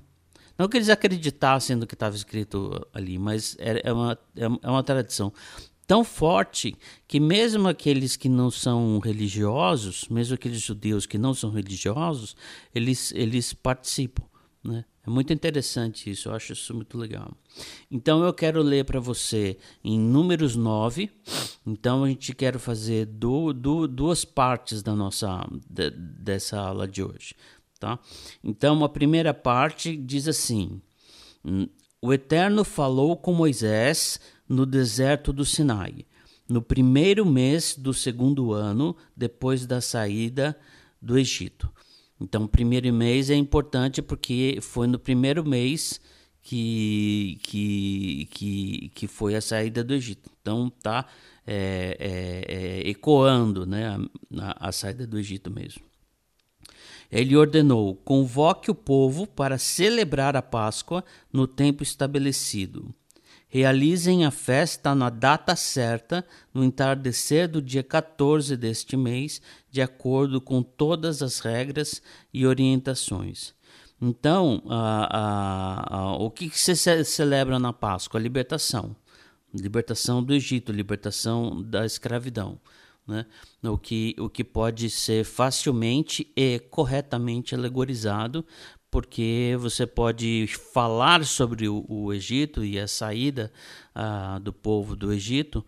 Não 0.57 0.67
que 0.67 0.77
eles 0.77 0.89
acreditassem 0.89 1.75
no 1.75 1.85
que 1.85 1.93
estava 1.93 2.15
escrito 2.15 2.87
ali, 2.93 3.19
mas 3.19 3.55
é, 3.59 3.93
uma, 3.93 4.17
é, 4.35 4.45
é 4.45 4.69
uma 4.69 4.83
tradição 4.83 5.31
tão 5.87 6.03
forte 6.03 6.75
que 7.07 7.19
mesmo 7.19 7.67
aqueles 7.67 8.17
que 8.17 8.27
não 8.27 8.51
são 8.51 8.99
religiosos, 8.99 10.05
mesmo 10.09 10.35
aqueles 10.35 10.61
judeus 10.61 11.05
que 11.05 11.17
não 11.17 11.33
são 11.33 11.49
religiosos, 11.49 12.35
eles, 12.75 13.13
eles 13.13 13.53
participam. 13.53 14.25
Né? 14.61 14.83
É 15.07 15.09
muito 15.09 15.31
interessante 15.31 16.09
isso, 16.09 16.27
eu 16.27 16.35
acho 16.35 16.51
isso 16.51 16.73
muito 16.73 16.97
legal. 16.97 17.31
Então 17.89 18.25
eu 18.25 18.33
quero 18.33 18.61
ler 18.61 18.83
para 18.83 18.99
você 18.99 19.57
em 19.81 19.97
Números 19.97 20.57
9. 20.57 21.09
Então 21.65 22.03
a 22.03 22.09
gente 22.09 22.35
quer 22.35 22.59
fazer 22.59 23.05
do, 23.05 23.53
do, 23.53 23.87
duas 23.87 24.25
partes 24.25 24.83
da 24.83 24.93
nossa 24.93 25.47
de, 25.69 25.91
dessa 25.91 26.59
aula 26.59 26.85
de 26.85 27.01
hoje, 27.01 27.33
tá? 27.79 27.97
Então 28.43 28.83
a 28.83 28.89
primeira 28.89 29.33
parte 29.33 29.95
diz 29.95 30.27
assim: 30.27 30.81
O 32.01 32.11
Eterno 32.11 32.65
falou 32.65 33.15
com 33.15 33.33
Moisés 33.33 34.19
no 34.47 34.65
deserto 34.65 35.31
do 35.31 35.45
Sinai, 35.45 36.05
no 36.49 36.61
primeiro 36.61 37.25
mês 37.25 37.77
do 37.77 37.93
segundo 37.93 38.51
ano 38.51 38.93
depois 39.15 39.65
da 39.65 39.79
saída 39.79 40.59
do 41.01 41.17
Egito. 41.17 41.71
Então, 42.19 42.43
o 42.45 42.49
primeiro 42.49 42.91
mês 42.93 43.29
é 43.29 43.35
importante 43.35 44.01
porque 44.01 44.59
foi 44.61 44.87
no 44.87 44.97
primeiro 44.97 45.47
mês 45.47 45.99
que, 46.41 47.39
que, 47.43 48.27
que, 48.31 48.91
que 48.95 49.07
foi 49.07 49.35
a 49.35 49.41
saída 49.41 49.83
do 49.83 49.93
Egito. 49.93 50.29
Então, 50.41 50.69
tá 50.69 51.05
é, 51.45 51.97
é, 51.99 52.55
é, 52.55 52.89
ecoando 52.89 53.65
né, 53.65 53.97
a, 54.39 54.69
a 54.69 54.71
saída 54.71 55.05
do 55.05 55.19
Egito 55.19 55.51
mesmo. 55.51 55.83
Ele 57.11 57.35
ordenou: 57.35 57.95
convoque 57.95 58.69
o 58.69 58.75
povo 58.75 59.25
para 59.27 59.57
celebrar 59.57 60.35
a 60.35 60.41
Páscoa 60.41 61.03
no 61.31 61.47
tempo 61.47 61.83
estabelecido. 61.83 62.93
Realizem 63.49 64.25
a 64.25 64.31
festa 64.31 64.93
na 64.93 65.09
data 65.09 65.55
certa, 65.55 66.25
no 66.53 66.63
entardecer 66.63 67.47
do 67.47 67.61
dia 67.61 67.81
14 67.81 68.57
deste 68.57 68.97
mês, 68.97 69.41
de 69.71 69.81
acordo 69.81 70.41
com 70.41 70.61
todas 70.61 71.21
as 71.21 71.39
regras 71.39 72.01
e 72.33 72.45
orientações. 72.45 73.55
Então, 74.01 74.61
a, 74.67 75.17
a, 75.17 75.97
a, 75.97 76.15
o 76.17 76.29
que, 76.29 76.49
que 76.49 76.59
se 76.59 76.75
celebra 77.03 77.57
na 77.57 77.73
Páscoa? 77.73 78.19
A 78.19 78.23
libertação. 78.23 78.95
Libertação 79.53 80.21
do 80.21 80.33
Egito, 80.33 80.71
libertação 80.71 81.63
da 81.63 81.85
escravidão. 81.85 82.59
Né? 83.07 83.25
O, 83.63 83.77
que, 83.77 84.13
o 84.19 84.29
que 84.29 84.43
pode 84.43 84.89
ser 84.89 85.23
facilmente 85.23 86.29
e 86.35 86.59
corretamente 86.59 87.55
alegorizado 87.55 88.45
porque 88.89 89.55
você 89.59 89.85
pode 89.85 90.47
falar 90.73 91.25
sobre 91.25 91.67
o, 91.67 91.85
o 91.87 92.13
Egito 92.13 92.63
e 92.63 92.79
a 92.79 92.87
saída 92.87 93.51
uh, 93.95 94.39
do 94.39 94.53
povo 94.53 94.95
do 94.95 95.11
Egito 95.11 95.65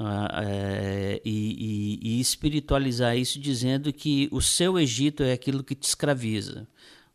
uh, 0.00 0.42
é, 0.42 1.20
e, 1.24 2.00
e, 2.02 2.16
e, 2.16 2.20
espiritualizar 2.20 3.16
isso 3.16 3.38
dizendo 3.38 3.92
que 3.92 4.28
o 4.32 4.40
seu 4.40 4.78
Egito 4.78 5.22
é 5.22 5.32
aquilo 5.32 5.62
que 5.62 5.74
te 5.74 5.84
escraviza. 5.84 6.66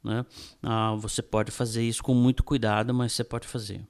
Né? 0.03 0.25
Uh, 0.63 0.97
você 0.97 1.21
pode 1.21 1.51
fazer 1.51 1.83
isso 1.83 2.03
com 2.03 2.13
muito 2.13 2.43
cuidado, 2.43 2.93
mas 2.93 3.13
você 3.13 3.23
pode 3.23 3.47
fazer 3.47 3.81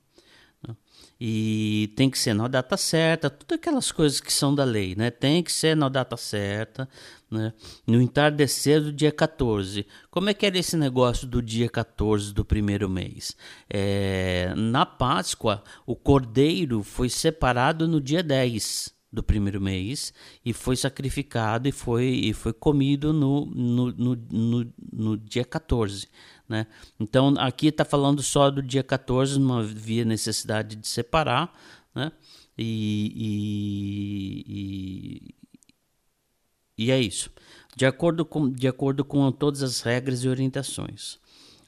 e 1.20 1.92
tem 1.96 2.10
que 2.10 2.20
ser 2.20 2.34
na 2.34 2.48
data 2.48 2.78
certa, 2.78 3.30
tudo 3.30 3.56
aquelas 3.56 3.92
coisas 3.92 4.20
que 4.20 4.32
são 4.32 4.54
da 4.54 4.64
lei, 4.64 4.96
né? 4.96 5.10
Tem 5.10 5.42
que 5.42 5.52
ser 5.52 5.76
na 5.76 5.90
data 5.90 6.16
certa, 6.16 6.88
né? 7.30 7.54
No 7.86 8.02
entardecer 8.02 8.82
do 8.82 8.94
dia 8.94 9.12
14. 9.12 9.86
Como 10.12 10.30
é 10.30 10.34
que 10.34 10.46
era 10.46 10.58
esse 10.58 10.78
negócio 10.78 11.28
do 11.28 11.42
dia 11.42 11.70
14 11.70 12.34
do 12.34 12.46
primeiro 12.46 12.88
mês? 12.90 13.36
É, 13.70 14.54
na 14.56 14.86
Páscoa, 14.86 15.64
o 15.86 15.96
cordeiro 15.96 16.84
foi 16.84 17.10
separado 17.10 17.88
no 17.88 18.00
dia 18.00 18.22
10 18.22 18.96
do 19.12 19.24
primeiro 19.24 19.60
mês 19.62 20.14
e 20.46 20.54
foi 20.54 20.76
sacrificado 20.76 21.68
e 21.68 21.72
foi, 21.72 22.06
e 22.06 22.34
foi 22.34 22.54
comido 22.54 23.14
no, 23.14 23.46
no, 23.46 23.92
no, 23.92 24.16
no, 24.16 24.74
no 24.94 25.18
dia 25.18 25.46
14. 25.46 26.08
Né? 26.48 26.66
Então, 27.00 27.34
aqui 27.38 27.68
está 27.68 27.84
falando 27.84 28.24
só 28.24 28.50
do 28.50 28.62
dia 28.62 28.84
14, 28.84 29.40
não 29.40 29.60
havia 29.60 30.06
necessidade 30.06 30.76
de 30.76 30.88
separar, 30.88 31.54
né? 31.94 32.12
e, 32.58 33.14
e, 34.48 35.36
e, 36.78 36.86
e 36.86 36.92
é 36.92 37.00
isso. 37.00 37.30
De 37.76 37.86
acordo, 37.86 38.26
com, 38.26 38.50
de 38.50 38.68
acordo 38.68 39.04
com 39.04 39.32
todas 39.32 39.62
as 39.62 39.82
regras 39.82 40.24
e 40.24 40.30
orientações. 40.30 41.20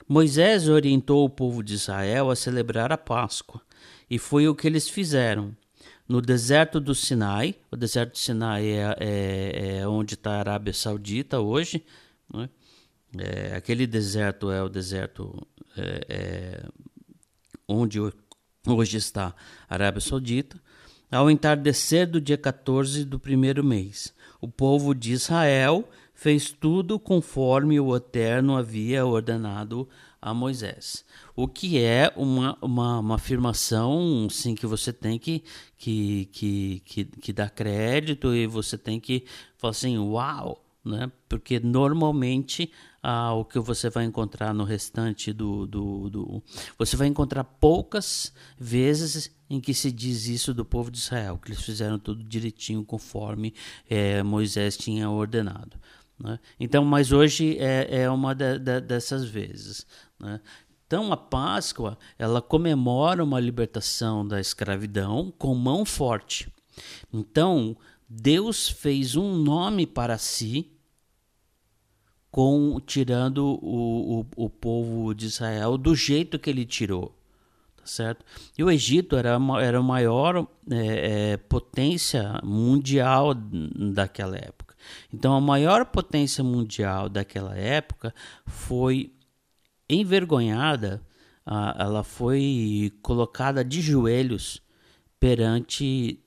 Moisés 0.08 0.68
orientou 0.68 1.24
o 1.24 1.30
povo 1.30 1.62
de 1.62 1.76
Israel 1.76 2.32
a 2.32 2.36
celebrar 2.36 2.92
a 2.92 2.98
Páscoa, 2.98 3.62
e 4.10 4.18
foi 4.18 4.48
o 4.48 4.56
que 4.56 4.66
eles 4.66 4.90
fizeram. 4.90 5.56
No 6.08 6.20
deserto 6.20 6.80
do 6.80 6.96
Sinai, 6.96 7.54
o 7.70 7.76
deserto 7.76 8.14
do 8.14 8.18
Sinai 8.18 8.66
é, 8.66 8.96
é, 9.00 9.78
é 9.82 9.88
onde 9.88 10.16
está 10.16 10.32
a 10.32 10.40
Arábia 10.40 10.74
Saudita 10.74 11.40
hoje, 11.40 11.86
né? 12.34 12.50
É, 13.18 13.56
aquele 13.56 13.88
deserto 13.88 14.52
é 14.52 14.62
o 14.62 14.70
deserto 14.70 15.48
é, 15.76 16.06
é, 16.10 16.66
onde 17.68 18.00
hoje 18.68 18.98
está 18.98 19.34
a 19.68 19.74
Arábia 19.74 20.02
Saudita. 20.02 20.62
Ao 21.12 21.30
entardecer 21.30 22.08
do 22.08 22.22
dia 22.22 22.38
14 22.38 23.04
do 23.04 23.20
primeiro 23.20 23.64
mês, 23.64 24.14
o 24.40 24.48
povo 24.48 24.94
de 24.94 25.12
Israel 25.12 25.90
fez 26.14 26.52
tudo 26.52 27.00
conforme 27.00 27.80
o 27.80 27.96
Eterno 27.96 28.56
havia 28.56 29.06
ordenado 29.06 29.90
a 30.22 30.34
Moisés. 30.34 31.06
O 31.36 31.48
que 31.48 31.82
é 31.82 32.12
uma, 32.16 32.58
uma, 32.62 33.00
uma 33.00 33.16
afirmação 33.16 34.28
sim, 34.30 34.54
que 34.54 34.68
você 34.68 34.92
tem 34.94 35.18
que, 35.18 35.44
que, 35.78 36.30
que, 36.32 36.82
que, 36.86 37.06
que 37.06 37.34
dar 37.34 37.50
crédito 37.50 38.36
e 38.36 38.46
você 38.46 38.78
tem 38.78 39.00
que 39.00 39.26
falar 39.58 39.72
assim, 39.72 39.98
uau! 39.98 40.64
Né? 40.84 41.12
Porque 41.28 41.60
normalmente 41.60 42.72
ah, 43.04 43.34
o 43.34 43.46
que 43.46 43.60
você 43.60 43.90
vai 43.90 44.06
encontrar 44.06 44.54
no 44.54 44.64
restante 44.64 45.34
do, 45.34 45.66
do, 45.66 46.10
do, 46.10 46.44
Você 46.78 46.96
vai 46.96 47.08
encontrar 47.08 47.44
poucas 47.44 48.34
vezes 48.58 49.32
em 49.50 49.60
que 49.60 49.74
se 49.74 49.92
diz 49.92 50.28
isso 50.28 50.54
do 50.54 50.64
povo 50.64 50.92
de 50.92 50.98
Israel, 50.98 51.38
que 51.38 51.52
eles 51.52 51.64
fizeram 51.64 51.98
tudo 51.98 52.24
direitinho 52.24 52.84
conforme 52.84 53.54
é, 53.90 54.22
Moisés 54.24 54.78
tinha 54.78 55.10
ordenado. 55.10 55.78
Né? 56.20 56.40
Então, 56.60 56.84
mas 56.84 57.12
hoje 57.12 57.58
é, 57.58 58.04
é 58.04 58.10
uma 58.10 58.34
de, 58.36 58.60
de, 58.60 58.82
dessas 58.82 59.26
vezes. 59.26 59.86
Né? 60.20 60.40
Então, 60.86 61.12
a 61.14 61.18
Páscoa 61.18 61.98
ela 62.18 62.42
comemora 62.42 63.24
uma 63.24 63.40
libertação 63.40 64.28
da 64.28 64.40
escravidão 64.40 65.32
com 65.38 65.54
mão 65.56 65.86
forte. 65.86 66.52
Então, 67.14 67.78
Deus 68.10 68.68
fez 68.68 69.16
um 69.16 69.36
nome 69.36 69.86
para 69.86 70.18
si, 70.18 70.72
com 72.32 72.80
tirando 72.80 73.46
o, 73.46 74.22
o, 74.22 74.46
o 74.46 74.50
povo 74.50 75.14
de 75.14 75.28
Israel 75.28 75.78
do 75.78 75.96
jeito 75.96 76.40
que 76.40 76.50
ele 76.50 76.66
tirou 76.66 77.20
tá 77.80 77.86
certo? 77.86 78.26
E 78.58 78.64
o 78.64 78.70
Egito 78.70 79.16
era, 79.16 79.38
era 79.62 79.80
a 79.80 79.84
maior 79.84 80.48
é, 80.70 81.32
é, 81.32 81.38
potência 81.38 82.40
mundial 82.44 83.34
daquela 83.34 84.38
época. 84.38 84.76
Então, 85.14 85.34
a 85.34 85.42
maior 85.42 85.86
potência 85.86 86.44
mundial 86.44 87.08
daquela 87.08 87.56
época 87.56 88.14
foi 88.46 89.14
envergonhada, 89.90 91.02
ela 91.46 92.04
foi 92.04 92.94
colocada 93.02 93.64
de 93.64 93.82
joelhos 93.82 94.62
perante, 95.20 96.20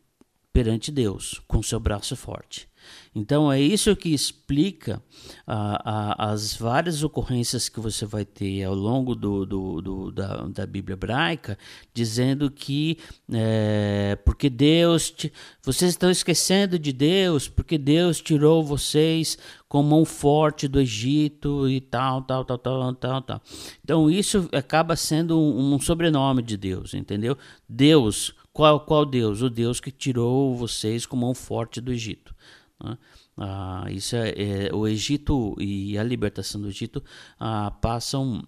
perante 0.53 0.91
Deus, 0.91 1.41
com 1.47 1.63
seu 1.63 1.81
braço 1.81 2.15
forte. 2.15 2.69
Então 3.15 3.53
é 3.53 3.61
isso 3.61 3.95
que 3.95 4.09
explica 4.09 5.03
ah, 5.47 5.83
ah, 6.19 6.31
as 6.31 6.55
várias 6.55 7.03
ocorrências 7.03 7.69
que 7.69 7.79
você 7.79 8.07
vai 8.07 8.25
ter 8.25 8.65
ao 8.65 8.75
longo 8.75 9.15
do, 9.15 9.45
do, 9.45 9.83
do 9.83 10.11
da, 10.11 10.47
da, 10.47 10.67
Bíblia 10.67 10.95
hebraica, 10.95 11.59
dizendo 11.93 12.51
que 12.51 12.99
é, 13.31 14.17
porque 14.25 14.49
Deus, 14.49 15.11
te, 15.11 15.33
vocês 15.63 15.91
estão 15.91 16.11
esquecendo 16.11 16.79
de 16.79 16.93
Deus, 16.93 17.49
porque 17.49 17.77
Deus 17.77 18.21
tirou 18.21 18.65
vocês 18.65 19.37
com 19.69 19.83
mão 19.83 20.05
forte 20.05 20.67
do 20.67 20.81
Egito 20.81 21.69
e 21.69 21.81
tal, 21.81 22.23
tal, 22.23 22.45
tal, 22.45 22.59
tal, 22.59 22.95
tal, 22.95 23.23
tal. 23.23 23.43
Então 23.85 24.11
isso 24.11 24.49
acaba 24.53 24.97
sendo 24.97 25.39
um, 25.39 25.75
um 25.75 25.81
sobrenome 25.81 26.43
de 26.43 26.57
Deus, 26.57 26.95
entendeu? 26.95 27.37
Deus, 27.69 28.35
qual, 28.53 28.81
qual 28.81 29.07
Deus? 29.07 29.41
O 29.43 29.49
Deus 29.49 29.81
que 29.81 29.91
tirou 29.91 30.55
vocês 30.57 31.07
com 31.07 31.17
mão 31.17 31.35
forte 31.35 31.81
do 31.81 31.93
Egito. 31.93 32.35
Né? 32.83 32.99
Ah, 33.37 33.87
isso 33.91 34.15
é, 34.15 34.31
é, 34.31 34.75
o 34.75 34.87
Egito 34.87 35.57
e 35.59 35.97
a 35.97 36.03
libertação 36.03 36.61
do 36.61 36.69
Egito 36.69 37.03
ah, 37.41 37.71
passam 37.71 38.47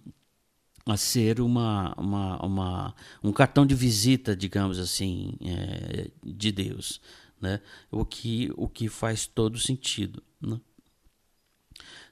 a 0.85 0.95
ser 0.95 1.41
uma, 1.41 1.95
uma, 1.97 2.45
uma, 2.45 2.95
um 3.23 3.31
cartão 3.31 3.65
de 3.65 3.73
visita, 3.73 4.35
digamos 4.35 4.77
assim, 4.77 5.33
é, 5.41 6.11
de 6.23 6.51
Deus, 6.51 7.01
né? 7.41 7.59
o, 7.89 8.05
que, 8.05 8.51
o 8.55 8.69
que 8.69 8.87
faz 8.87 9.25
todo 9.25 9.57
sentido. 9.57 10.21
Né? 10.39 10.61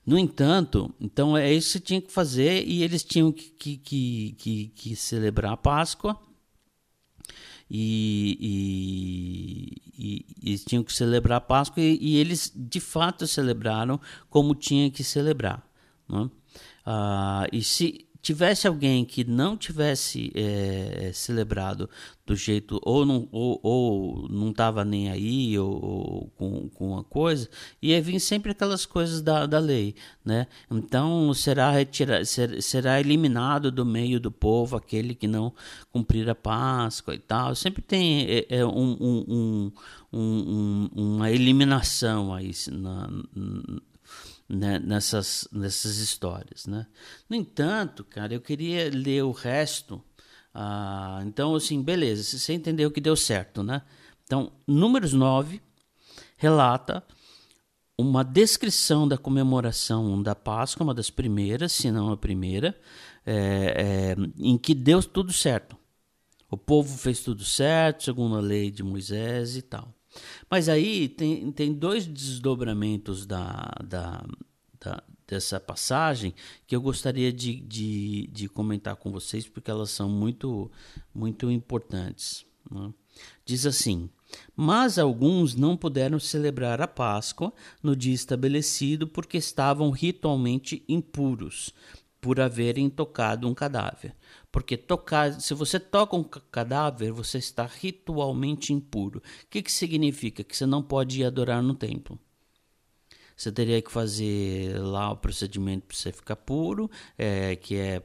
No 0.03 0.17
entanto, 0.17 0.93
então 0.99 1.37
é 1.37 1.53
isso 1.53 1.79
que 1.79 1.85
tinha 1.85 2.01
que 2.01 2.11
fazer 2.11 2.67
e 2.67 2.81
eles 2.81 3.03
tinham 3.03 3.31
que, 3.31 3.51
que, 3.51 3.77
que, 3.77 4.35
que, 4.39 4.67
que 4.69 4.95
celebrar 4.95 5.53
a 5.53 5.57
Páscoa 5.57 6.19
e, 7.75 8.37
e, 9.97 10.25
e, 10.43 10.49
eles 10.49 10.63
tinham 10.63 10.83
que 10.83 10.93
celebrar 10.93 11.39
a 11.39 11.41
Páscoa 11.41 11.81
e, 11.81 11.97
e, 11.99 12.17
eles 12.17 12.53
de 12.55 12.79
fato 12.79 13.25
celebraram 13.25 13.99
como 14.29 14.53
tinha 14.53 14.91
que 14.91 15.03
celebrar. 15.03 15.67
Né? 16.07 16.29
Ah, 16.85 17.47
e 17.51 17.63
se 17.63 18.07
tivesse 18.23 18.65
alguém 18.65 19.03
que 19.03 19.25
não 19.25 19.57
tivesse 19.57 20.31
é, 20.33 21.11
celebrado 21.13 21.89
do 22.25 22.37
jeito 22.37 22.79
ou 22.81 23.05
não 23.05 23.27
ou, 23.33 23.59
ou 23.61 24.29
não 24.29 24.51
estava 24.51 24.85
nem 24.85 25.11
aí 25.11 25.59
ou, 25.59 25.85
ou, 25.85 26.31
com, 26.37 26.69
com 26.69 26.97
a 26.97 27.03
coisa 27.03 27.49
ia 27.81 28.01
vir 28.01 28.21
sempre 28.21 28.51
aquelas 28.51 28.85
coisas 28.85 29.21
da, 29.21 29.45
da 29.45 29.59
lei 29.59 29.93
né? 30.23 30.47
Então 30.71 31.33
será 31.33 31.69
retirado 31.69 32.25
ser, 32.25 32.63
será 32.63 32.97
eliminado 32.97 33.69
do 33.69 33.85
meio 33.85 34.21
do 34.21 34.31
povo 34.31 34.77
aquele 34.77 35.13
que 35.13 35.27
não 35.27 35.53
cumprir 35.91 36.29
a 36.29 36.35
Páscoa 36.35 37.13
e 37.13 37.19
tal? 37.19 37.53
Sempre 37.55 37.81
tem 37.81 38.25
é, 38.25 38.45
é 38.59 38.65
um, 38.65 38.97
um, 39.01 39.71
um, 40.13 40.89
uma 40.95 41.29
eliminação 41.29 42.33
aí 42.33 42.51
na, 42.71 43.09
né, 44.47 44.79
nessas, 44.79 45.47
nessas 45.51 45.97
histórias. 45.97 46.65
Né? 46.65 46.85
No 47.29 47.35
entanto, 47.35 48.03
cara, 48.03 48.33
eu 48.33 48.41
queria 48.41 48.89
ler 48.89 49.23
o 49.23 49.31
resto. 49.31 50.03
Ah, 50.53 51.21
então, 51.25 51.55
assim, 51.55 51.81
beleza, 51.81 52.37
você 52.37 52.53
entendeu 52.53 52.91
que 52.91 53.01
deu 53.01 53.15
certo, 53.15 53.63
né? 53.63 53.81
Então, 54.23 54.51
Números 54.67 55.13
9 55.13 55.61
relata 56.37 57.03
uma 57.97 58.23
descrição 58.23 59.07
da 59.07 59.17
comemoração 59.17 60.21
da 60.21 60.35
Páscoa, 60.35 60.83
uma 60.83 60.93
das 60.93 61.09
primeiras, 61.09 61.71
se 61.71 61.91
não 61.91 62.11
a 62.11 62.17
primeira, 62.17 62.79
é, 63.25 64.15
é, 64.15 64.15
em 64.37 64.57
que 64.57 64.73
deu 64.73 65.01
tudo 65.01 65.31
certo. 65.31 65.77
O 66.49 66.57
povo 66.57 66.97
fez 66.97 67.21
tudo 67.21 67.43
certo, 67.43 68.03
segundo 68.03 68.37
a 68.37 68.41
lei 68.41 68.69
de 68.69 68.83
Moisés 68.83 69.55
e 69.55 69.61
tal. 69.61 69.93
Mas 70.49 70.69
aí 70.69 71.07
tem, 71.09 71.51
tem 71.51 71.73
dois 71.73 72.05
desdobramentos 72.05 73.25
da, 73.25 73.71
da, 73.83 74.25
da, 74.79 75.03
dessa 75.27 75.59
passagem 75.59 76.33
que 76.67 76.75
eu 76.75 76.81
gostaria 76.81 77.31
de, 77.31 77.55
de, 77.55 78.27
de, 78.27 78.47
comentar 78.47 78.95
com 78.95 79.11
vocês, 79.11 79.47
porque 79.47 79.71
elas 79.71 79.89
são 79.89 80.09
muito, 80.09 80.71
muito 81.13 81.49
importantes. 81.49 82.45
Né? 82.69 82.93
Diz 83.45 83.65
assim: 83.65 84.09
Mas 84.55 84.97
alguns 84.97 85.55
não 85.55 85.75
puderam 85.77 86.19
celebrar 86.19 86.81
a 86.81 86.87
Páscoa 86.87 87.53
no 87.81 87.95
dia 87.95 88.13
estabelecido 88.13 89.07
porque 89.07 89.37
estavam 89.37 89.89
ritualmente 89.91 90.83
impuros 90.87 91.73
por 92.21 92.39
haverem 92.39 92.89
tocado 92.89 93.49
um 93.49 93.53
cadáver. 93.53 94.15
Porque 94.53 94.77
tocar, 94.77 95.41
se 95.41 95.51
você 95.55 95.79
toca 95.79 96.15
um 96.15 96.23
cadáver, 96.23 97.11
você 97.11 97.39
está 97.39 97.65
ritualmente 97.65 98.71
impuro. 98.71 99.17
O 99.17 99.47
que, 99.49 99.63
que 99.63 99.71
significa? 99.71 100.43
Que 100.43 100.55
você 100.55 100.67
não 100.67 100.83
pode 100.83 101.21
ir 101.21 101.25
adorar 101.25 101.63
no 101.63 101.73
templo. 101.73 102.19
Você 103.35 103.51
teria 103.51 103.81
que 103.81 103.91
fazer 103.91 104.79
lá 104.79 105.11
o 105.11 105.17
procedimento 105.17 105.87
para 105.87 105.97
você 105.97 106.11
ficar 106.11 106.35
puro, 106.35 106.87
é, 107.17 107.55
que 107.55 107.77
é 107.77 107.99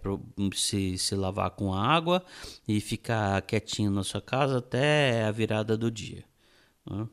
se, 0.55 0.97
se 0.97 1.15
lavar 1.15 1.51
com 1.51 1.75
água 1.75 2.25
e 2.67 2.81
ficar 2.81 3.43
quietinho 3.43 3.91
na 3.91 4.03
sua 4.03 4.23
casa 4.23 4.57
até 4.57 5.25
a 5.25 5.31
virada 5.31 5.77
do 5.77 5.91
dia. 5.91 6.25
Né? 6.91 7.07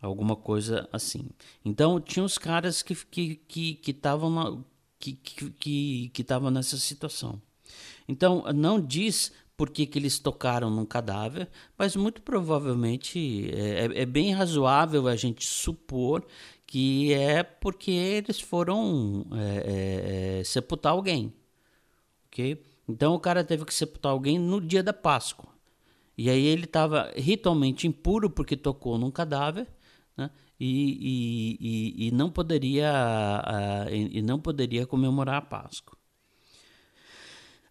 Alguma 0.00 0.34
coisa 0.34 0.88
assim. 0.92 1.30
Então, 1.64 2.00
tinha 2.00 2.24
os 2.24 2.36
caras 2.36 2.82
que 2.82 2.94
estavam 3.86 4.64
que, 4.98 5.12
que, 5.12 5.34
que 5.34 5.52
que 5.52 6.10
que 6.10 6.24
que 6.24 6.50
nessa 6.50 6.76
situação. 6.76 7.40
Então 8.08 8.44
não 8.54 8.80
diz 8.80 9.32
por 9.56 9.70
que, 9.70 9.86
que 9.86 9.98
eles 9.98 10.18
tocaram 10.18 10.70
num 10.70 10.84
cadáver, 10.84 11.48
mas 11.78 11.94
muito 11.94 12.22
provavelmente 12.22 13.50
é, 13.54 13.86
é, 13.86 14.02
é 14.02 14.06
bem 14.06 14.32
razoável 14.32 15.06
a 15.06 15.14
gente 15.14 15.46
supor 15.46 16.26
que 16.66 17.12
é 17.12 17.42
porque 17.42 17.90
eles 17.90 18.40
foram 18.40 19.26
é, 19.32 20.38
é, 20.38 20.40
é, 20.40 20.44
sepultar 20.44 20.92
alguém, 20.92 21.32
ok? 22.26 22.60
Então 22.88 23.14
o 23.14 23.20
cara 23.20 23.44
teve 23.44 23.64
que 23.64 23.74
sepultar 23.74 24.12
alguém 24.12 24.38
no 24.38 24.60
dia 24.60 24.82
da 24.82 24.92
Páscoa. 24.92 25.48
E 26.16 26.28
aí 26.30 26.44
ele 26.44 26.64
estava 26.64 27.12
ritualmente 27.16 27.86
impuro 27.86 28.28
porque 28.30 28.56
tocou 28.56 28.98
num 28.98 29.10
cadáver, 29.10 29.68
né? 30.16 30.30
e, 30.58 31.58
e, 31.60 32.08
e, 32.08 32.10
não 32.10 32.30
poderia 32.30 32.92
e 33.90 34.22
não 34.22 34.40
poderia 34.40 34.86
comemorar 34.86 35.36
a 35.36 35.42
Páscoa. 35.42 35.96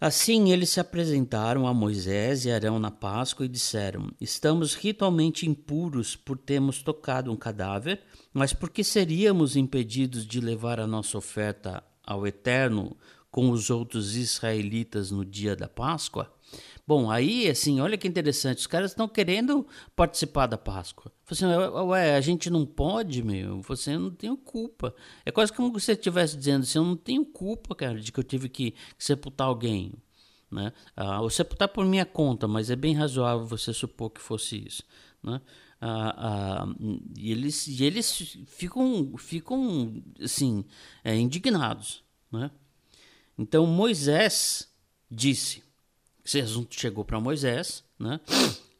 Assim 0.02 0.52
eles 0.52 0.72
se 0.72 0.80
apresentaram 0.80 1.68
a 1.68 1.74
Moisés 1.76 2.44
e 2.46 2.52
Arão 2.52 2.80
na 2.80 2.90
Páscoa 2.90 3.46
e 3.46 3.50
disseram: 3.50 4.10
Estamos 4.20 4.74
ritualmente 4.74 5.48
impuros 5.48 6.16
por 6.16 6.40
termos 6.40 6.82
tocado 6.82 7.32
um 7.32 7.36
cadáver, 7.36 8.02
mas 8.34 8.52
por 8.52 8.72
que 8.72 8.84
seríamos 8.84 9.56
impedidos 9.56 10.26
de 10.26 10.42
levar 10.42 10.80
a 10.80 10.88
nossa 10.88 11.20
oferta 11.20 11.84
ao 12.04 12.26
Eterno 12.26 12.98
com 13.30 13.52
os 13.52 13.70
outros 13.70 14.16
israelitas 14.16 15.12
no 15.12 15.24
dia 15.24 15.56
da 15.56 15.70
Páscoa? 15.70 16.34
Bom, 16.92 17.10
aí, 17.10 17.50
assim, 17.50 17.80
olha 17.80 17.98
que 17.98 18.06
interessante, 18.06 18.58
os 18.58 18.68
caras 18.68 18.92
estão 18.92 19.08
querendo 19.08 19.66
participar 19.96 20.46
da 20.46 20.58
Páscoa. 20.58 21.10
Assim, 21.26 21.46
ué, 21.46 22.18
a 22.18 22.20
gente 22.20 22.50
não 22.50 22.66
pode, 22.66 23.24
meu, 23.24 23.62
você 23.62 23.98
não 23.98 24.12
tem 24.12 24.36
culpa. 24.36 24.94
É 25.26 25.32
quase 25.32 25.54
como 25.54 25.80
se 25.80 25.86
você 25.86 25.94
estivesse 25.94 26.36
dizendo 26.36 26.64
assim, 26.64 26.80
eu 26.80 26.84
não 26.84 26.98
tenho 26.98 27.24
culpa, 27.24 27.74
cara, 27.74 27.98
de 27.98 28.12
que 28.12 28.20
eu 28.20 28.24
tive 28.26 28.50
que, 28.50 28.76
sepultar 28.98 29.48
alguém. 29.48 29.94
Né? 30.52 30.74
Ah, 30.94 31.22
ou 31.22 31.30
sepultar 31.30 31.70
por 31.70 31.86
minha 31.86 32.06
conta, 32.06 32.46
mas 32.46 32.70
é 32.70 32.76
bem 32.76 32.94
razoável 32.94 33.48
você 33.48 33.72
supor 33.72 34.10
que 34.10 34.20
fosse 34.20 34.58
isso. 34.58 34.84
Né? 35.24 35.40
Ah, 35.80 36.66
ah, 36.66 36.76
e 37.18 37.32
eles, 37.32 37.68
e 37.68 37.86
eles 37.86 38.38
ficam, 38.48 39.16
ficam 39.18 40.04
assim, 40.22 40.66
é, 41.06 41.16
indignados. 41.16 42.04
Né? 42.30 42.52
Então 43.38 43.66
Moisés 43.66 44.70
disse: 45.10 45.71
esse 46.26 46.40
assunto 46.40 46.80
chegou 46.80 47.04
para 47.04 47.20
Moisés, 47.20 47.84
né? 48.00 48.20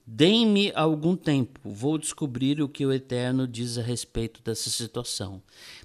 Deem-me 0.06 0.72
algum 0.76 1.16
tempo, 1.16 1.60
vou 1.64 1.98
descobrir 1.98 2.62
o 2.62 2.68
que 2.68 2.86
o 2.86 2.92
Eterno 2.92 3.48
diz 3.48 3.78
a 3.78 3.82
respeito 3.82 4.42
dessa 4.44 4.70
situação. 4.70 5.42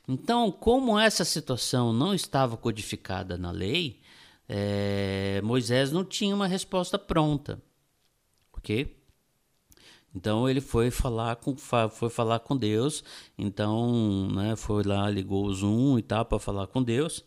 Então, 0.09 0.51
como 0.51 0.99
essa 0.99 1.25
situação 1.25 1.93
não 1.93 2.15
estava 2.15 2.57
codificada 2.57 3.37
na 3.37 3.51
lei, 3.51 4.01
é, 4.49 5.41
Moisés 5.45 5.93
não 5.93 6.05
tinha 6.05 6.35
uma 6.35 6.47
resposta 6.47 6.99
pronta, 6.99 7.63
ok? 8.53 8.97
Então 10.15 10.49
ele 10.49 10.63
foi 10.63 10.91
falar 10.91 11.37
com 11.37 11.55
foi 11.57 12.09
falar 12.09 12.39
com 12.41 12.57
Deus, 12.57 13.05
então 13.37 14.29
né, 14.31 14.57
foi 14.57 14.83
lá 14.83 15.11
ligou 15.11 15.45
o 15.45 15.55
Zoom 15.55 15.99
e 15.99 16.03
tal 16.03 16.25
para 16.25 16.39
falar 16.39 16.67
com 16.69 16.83
Deus 16.83 17.23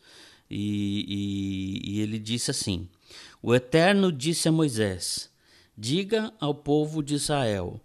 e, 0.49 1.83
e, 1.85 1.97
e 1.97 2.01
ele 2.01 2.17
disse 2.17 2.49
assim: 2.49 2.89
o 3.41 3.55
Eterno 3.55 4.11
disse 4.11 4.47
a 4.47 4.51
Moisés: 4.51 5.29
Diga 5.77 6.33
ao 6.39 6.53
povo 6.53 7.01
de 7.01 7.15
Israel: 7.15 7.79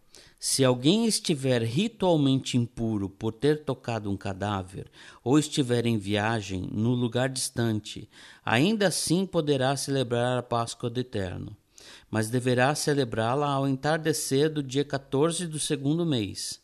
se 0.46 0.62
alguém 0.62 1.06
estiver 1.06 1.62
ritualmente 1.62 2.58
impuro 2.58 3.08
por 3.08 3.32
ter 3.32 3.64
tocado 3.64 4.10
um 4.10 4.16
cadáver, 4.16 4.90
ou 5.22 5.38
estiver 5.38 5.86
em 5.86 5.96
viagem 5.96 6.68
no 6.70 6.90
lugar 6.90 7.30
distante, 7.30 8.10
ainda 8.44 8.88
assim 8.88 9.24
poderá 9.24 9.74
celebrar 9.74 10.36
a 10.36 10.42
Páscoa 10.42 10.90
do 10.90 11.00
Eterno, 11.00 11.56
mas 12.10 12.28
deverá 12.28 12.74
celebrá-la 12.74 13.48
ao 13.48 13.66
entardecer 13.66 14.50
do 14.50 14.62
dia 14.62 14.84
14 14.84 15.46
do 15.46 15.58
segundo 15.58 16.04
mês. 16.04 16.60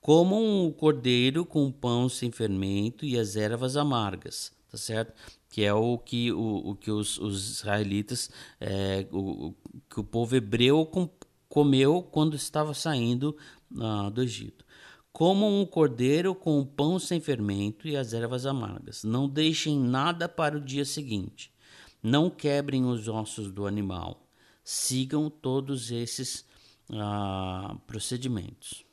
Comam 0.00 0.66
o 0.66 0.72
cordeiro 0.72 1.44
com 1.44 1.70
pão 1.70 2.08
sem 2.08 2.30
fermento 2.30 3.04
e 3.04 3.18
as 3.18 3.36
ervas 3.36 3.76
amargas, 3.76 4.50
tá 4.70 4.78
certo? 4.78 5.12
Que 5.48 5.64
é 5.64 5.72
o 5.72 5.98
que, 5.98 6.30
o, 6.32 6.70
o 6.70 6.74
que 6.74 6.90
os, 6.90 7.18
os 7.18 7.50
israelitas, 7.50 8.30
é, 8.60 9.06
o, 9.10 9.48
o, 9.48 9.54
que 9.88 10.00
o 10.00 10.04
povo 10.04 10.36
hebreu 10.36 10.84
com, 10.84 11.08
comeu 11.48 12.02
quando 12.02 12.36
estava 12.36 12.74
saindo 12.74 13.36
uh, 13.72 14.10
do 14.10 14.22
Egito. 14.22 14.64
Comam 15.12 15.60
um 15.60 15.66
cordeiro 15.66 16.34
com 16.34 16.60
o 16.60 16.66
pão 16.66 16.98
sem 16.98 17.20
fermento 17.20 17.88
e 17.88 17.96
as 17.96 18.12
ervas 18.12 18.46
amargas. 18.46 19.02
Não 19.02 19.28
deixem 19.28 19.78
nada 19.78 20.28
para 20.28 20.56
o 20.56 20.60
dia 20.60 20.84
seguinte. 20.84 21.52
Não 22.02 22.30
quebrem 22.30 22.84
os 22.84 23.08
ossos 23.08 23.50
do 23.50 23.66
animal. 23.66 24.28
Sigam 24.62 25.28
todos 25.28 25.90
esses 25.90 26.44
uh, 26.90 27.76
procedimentos. 27.86 28.87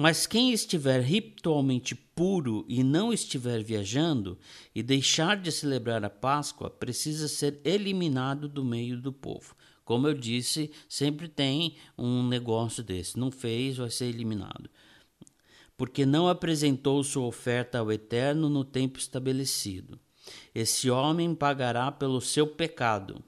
Mas 0.00 0.28
quem 0.28 0.52
estiver 0.52 1.00
ritualmente 1.00 1.92
puro 1.92 2.64
e 2.68 2.84
não 2.84 3.12
estiver 3.12 3.64
viajando 3.64 4.38
e 4.72 4.80
deixar 4.80 5.36
de 5.36 5.50
celebrar 5.50 6.04
a 6.04 6.08
Páscoa, 6.08 6.70
precisa 6.70 7.26
ser 7.26 7.60
eliminado 7.64 8.48
do 8.48 8.64
meio 8.64 8.96
do 9.00 9.12
povo. 9.12 9.56
Como 9.84 10.06
eu 10.06 10.14
disse, 10.14 10.70
sempre 10.88 11.26
tem 11.26 11.74
um 11.98 12.24
negócio 12.28 12.80
desse. 12.80 13.18
Não 13.18 13.32
fez, 13.32 13.78
vai 13.78 13.90
ser 13.90 14.04
eliminado. 14.04 14.70
Porque 15.76 16.06
não 16.06 16.28
apresentou 16.28 17.02
sua 17.02 17.26
oferta 17.26 17.80
ao 17.80 17.90
Eterno 17.90 18.48
no 18.48 18.64
tempo 18.64 19.00
estabelecido. 19.00 19.98
Esse 20.54 20.88
homem 20.88 21.34
pagará 21.34 21.90
pelo 21.90 22.20
seu 22.20 22.46
pecado. 22.46 23.20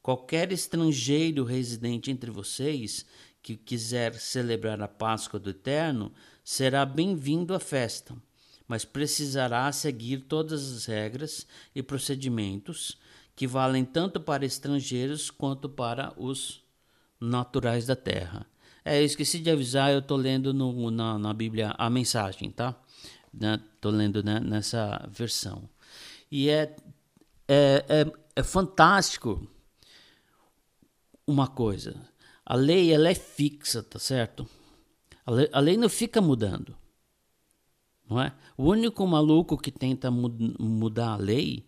Qualquer 0.00 0.52
estrangeiro 0.52 1.42
residente 1.42 2.12
entre 2.12 2.30
vocês 2.30 3.04
que 3.42 3.56
quiser 3.56 4.14
celebrar 4.14 4.80
a 4.80 4.88
Páscoa 4.88 5.40
do 5.40 5.50
Eterno 5.50 6.12
será 6.44 6.84
bem-vindo 6.84 7.54
à 7.54 7.60
festa, 7.60 8.14
mas 8.66 8.84
precisará 8.84 9.70
seguir 9.72 10.20
todas 10.20 10.72
as 10.72 10.86
regras 10.86 11.46
e 11.74 11.82
procedimentos 11.82 12.98
que 13.34 13.46
valem 13.46 13.84
tanto 13.84 14.20
para 14.20 14.44
estrangeiros 14.44 15.30
quanto 15.30 15.68
para 15.68 16.12
os 16.16 16.62
naturais 17.18 17.86
da 17.86 17.96
terra. 17.96 18.46
É, 18.84 19.00
eu 19.00 19.04
esqueci 19.04 19.38
de 19.38 19.50
avisar, 19.50 19.92
eu 19.92 20.00
estou 20.00 20.16
lendo 20.16 20.52
no, 20.52 20.90
na, 20.90 21.18
na, 21.18 21.34
Bíblia 21.34 21.74
a 21.76 21.90
mensagem, 21.90 22.50
tá? 22.50 22.78
Estou 23.32 23.92
né? 23.92 23.98
lendo 23.98 24.22
né, 24.22 24.40
nessa 24.40 25.06
versão. 25.10 25.68
E 26.30 26.48
é, 26.48 26.74
é, 27.46 27.84
é, 27.88 28.12
é 28.36 28.42
fantástico 28.42 29.46
uma 31.26 31.46
coisa 31.46 32.09
a 32.50 32.56
lei 32.56 32.92
ela 32.92 33.08
é 33.08 33.14
fixa, 33.14 33.80
tá 33.80 33.96
certo? 33.96 34.44
A 35.24 35.30
lei, 35.30 35.48
a 35.52 35.60
lei 35.60 35.76
não 35.76 35.88
fica 35.88 36.20
mudando. 36.20 36.76
Não 38.08 38.20
é? 38.20 38.34
O 38.56 38.64
único 38.64 39.06
maluco 39.06 39.56
que 39.56 39.70
tenta 39.70 40.10
mudar 40.10 41.12
a 41.12 41.16
lei, 41.16 41.64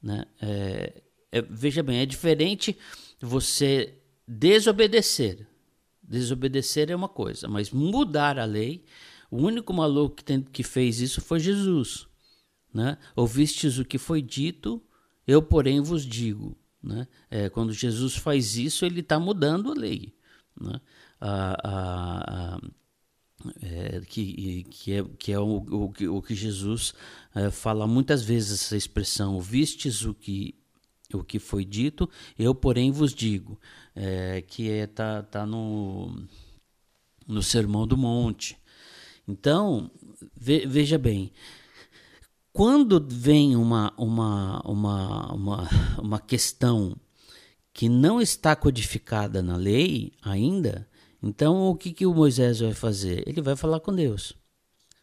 né, 0.00 0.24
é, 0.40 1.02
é, 1.32 1.42
veja 1.42 1.82
bem, 1.82 1.98
é 1.98 2.06
diferente 2.06 2.78
você 3.20 3.98
desobedecer. 4.24 5.44
Desobedecer 6.00 6.88
é 6.88 6.94
uma 6.94 7.08
coisa, 7.08 7.48
mas 7.48 7.72
mudar 7.72 8.38
a 8.38 8.44
lei, 8.44 8.84
o 9.28 9.38
único 9.38 9.74
maluco 9.74 10.14
que, 10.14 10.24
tem, 10.24 10.40
que 10.40 10.62
fez 10.62 11.00
isso 11.00 11.20
foi 11.20 11.40
Jesus. 11.40 12.06
Né? 12.72 12.96
Ouvistes 13.16 13.76
o 13.76 13.84
que 13.84 13.98
foi 13.98 14.22
dito, 14.22 14.80
eu, 15.26 15.42
porém, 15.42 15.80
vos 15.80 16.06
digo. 16.06 16.56
Né? 16.82 17.06
É, 17.30 17.48
quando 17.48 17.72
Jesus 17.72 18.16
faz 18.16 18.56
isso, 18.56 18.84
ele 18.84 19.00
está 19.00 19.20
mudando 19.20 19.70
a 19.70 19.74
lei. 19.74 20.12
Né? 20.60 20.80
A, 21.20 21.68
a, 21.68 22.54
a, 22.54 22.60
é, 23.62 24.00
que, 24.00 24.64
que, 24.64 24.92
é, 24.92 25.04
que 25.18 25.32
é 25.32 25.38
o, 25.38 25.58
o, 25.58 26.16
o 26.16 26.22
que 26.22 26.34
Jesus 26.34 26.94
é, 27.34 27.50
fala 27.50 27.86
muitas 27.86 28.22
vezes 28.22 28.62
essa 28.62 28.76
expressão, 28.76 29.40
vistes 29.40 30.04
o 30.04 30.14
que 30.14 30.54
o 31.14 31.22
que 31.22 31.38
foi 31.38 31.62
dito, 31.62 32.08
eu 32.38 32.54
porém 32.54 32.90
vos 32.90 33.14
digo, 33.14 33.60
é, 33.94 34.40
que 34.40 34.70
é, 34.70 34.86
tá, 34.86 35.22
tá 35.22 35.44
no, 35.44 36.26
no 37.26 37.42
Sermão 37.42 37.86
do 37.86 37.98
Monte. 37.98 38.56
Então, 39.28 39.90
ve, 40.34 40.66
veja 40.66 40.96
bem, 40.96 41.30
quando 42.52 43.04
vem 43.08 43.56
uma, 43.56 43.92
uma, 43.96 44.60
uma, 44.64 45.32
uma, 45.32 45.68
uma 45.98 46.20
questão 46.20 46.96
que 47.72 47.88
não 47.88 48.20
está 48.20 48.54
codificada 48.54 49.42
na 49.42 49.56
lei 49.56 50.12
ainda, 50.22 50.86
então 51.22 51.68
o 51.68 51.74
que, 51.74 51.92
que 51.92 52.04
o 52.04 52.14
Moisés 52.14 52.60
vai 52.60 52.74
fazer? 52.74 53.26
Ele 53.26 53.40
vai 53.40 53.56
falar 53.56 53.80
com 53.80 53.94
Deus. 53.94 54.34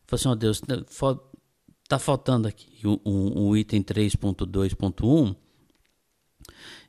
Fala 0.05 0.19
assim, 0.19 0.29
ó 0.29 0.35
Deus, 0.35 0.61
está 1.83 1.97
faltando 1.97 2.47
aqui 2.47 2.83
um 2.85 3.55
item 3.55 3.81
3.2.1 3.81 5.35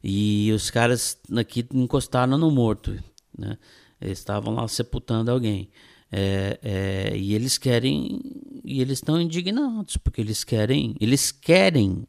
e 0.03 0.53
os 0.53 0.71
caras 0.71 1.19
aqui 1.37 1.67
encostaram 1.73 2.37
no 2.37 2.51
morto, 2.51 2.99
né? 3.37 3.59
Eles 4.01 4.19
estavam 4.19 4.55
lá 4.55 4.67
sepultando 4.67 5.31
alguém. 5.31 5.71
É, 6.13 6.59
é, 6.63 7.17
e 7.17 7.35
eles 7.35 7.57
querem 7.57 8.21
e 8.65 8.81
eles 8.81 8.99
estão 8.99 9.21
indignados 9.21 9.97
porque 9.97 10.21
eles 10.21 10.43
querem 10.43 10.97
eles 10.99 11.31
querem 11.31 12.05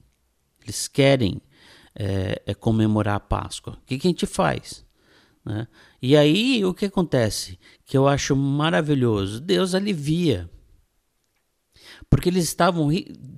eles 0.64 0.88
querem 0.88 1.40
é, 1.94 2.42
é 2.48 2.54
comemorar 2.56 3.18
a 3.18 3.20
Páscoa. 3.20 3.74
O 3.74 3.86
que, 3.86 4.00
que 4.00 4.08
a 4.08 4.10
gente 4.10 4.26
faz 4.26 4.84
né? 5.46 5.68
e 6.02 6.18
aí 6.18 6.66
o 6.66 6.74
que 6.74 6.86
acontece? 6.86 7.60
Que 7.86 7.96
eu 7.96 8.08
acho 8.08 8.36
maravilhoso. 8.36 9.40
Deus 9.40 9.76
alivia 9.76 10.50
porque 12.12 12.28
eles 12.28 12.44
estavam 12.44 12.90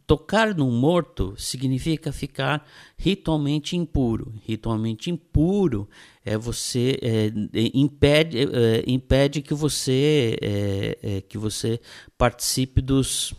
tocar 0.08 0.56
no 0.56 0.70
morto 0.72 1.36
significa 1.38 2.12
ficar 2.12 2.68
ritualmente 2.98 3.78
impuro. 3.78 4.34
Ritualmente 4.42 5.12
impuro 5.12 5.88
é 6.26 6.36
você 6.40 6.98
é, 7.04 7.32
impede, 7.72 8.40
é, 8.40 8.84
impede 8.88 9.44
que 9.44 9.54
você 9.54 10.36
é, 10.42 10.98
é 11.04 11.22
que 11.22 11.38
você 11.38 11.80
participe 12.18 12.82
dos 12.82 13.36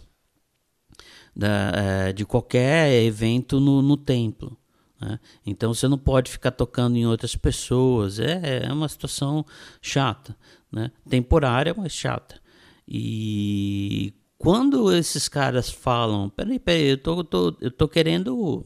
da, 1.35 1.73
é, 1.75 2.13
de 2.13 2.25
qualquer 2.25 3.03
evento 3.03 3.59
no, 3.59 3.83
no 3.83 3.97
templo. 3.97 4.57
Né? 5.01 5.19
Então 5.45 5.75
você 5.75 5.89
não 5.89 5.99
pode 5.99 6.31
ficar 6.31 6.53
tocando 6.53 6.97
em 6.97 7.09
outras 7.09 7.35
pessoas. 7.35 8.21
É, 8.21 8.67
é 8.67 8.73
uma 8.73 8.89
situação 8.89 9.45
chata, 9.83 10.37
né? 10.71 10.93
temporária, 11.09 11.75
mas 11.77 11.93
chata. 11.93 12.41
E 12.87 14.15
quando 14.45 14.93
esses 14.93 15.29
caras 15.29 15.71
falam, 15.71 16.29
peraí, 16.29 16.59
peraí, 16.59 16.91
eu 16.91 16.99
tô, 16.99 17.25
tô, 17.25 17.57
eu 17.61 17.71
tô 17.71 17.89
querendo 17.89 18.63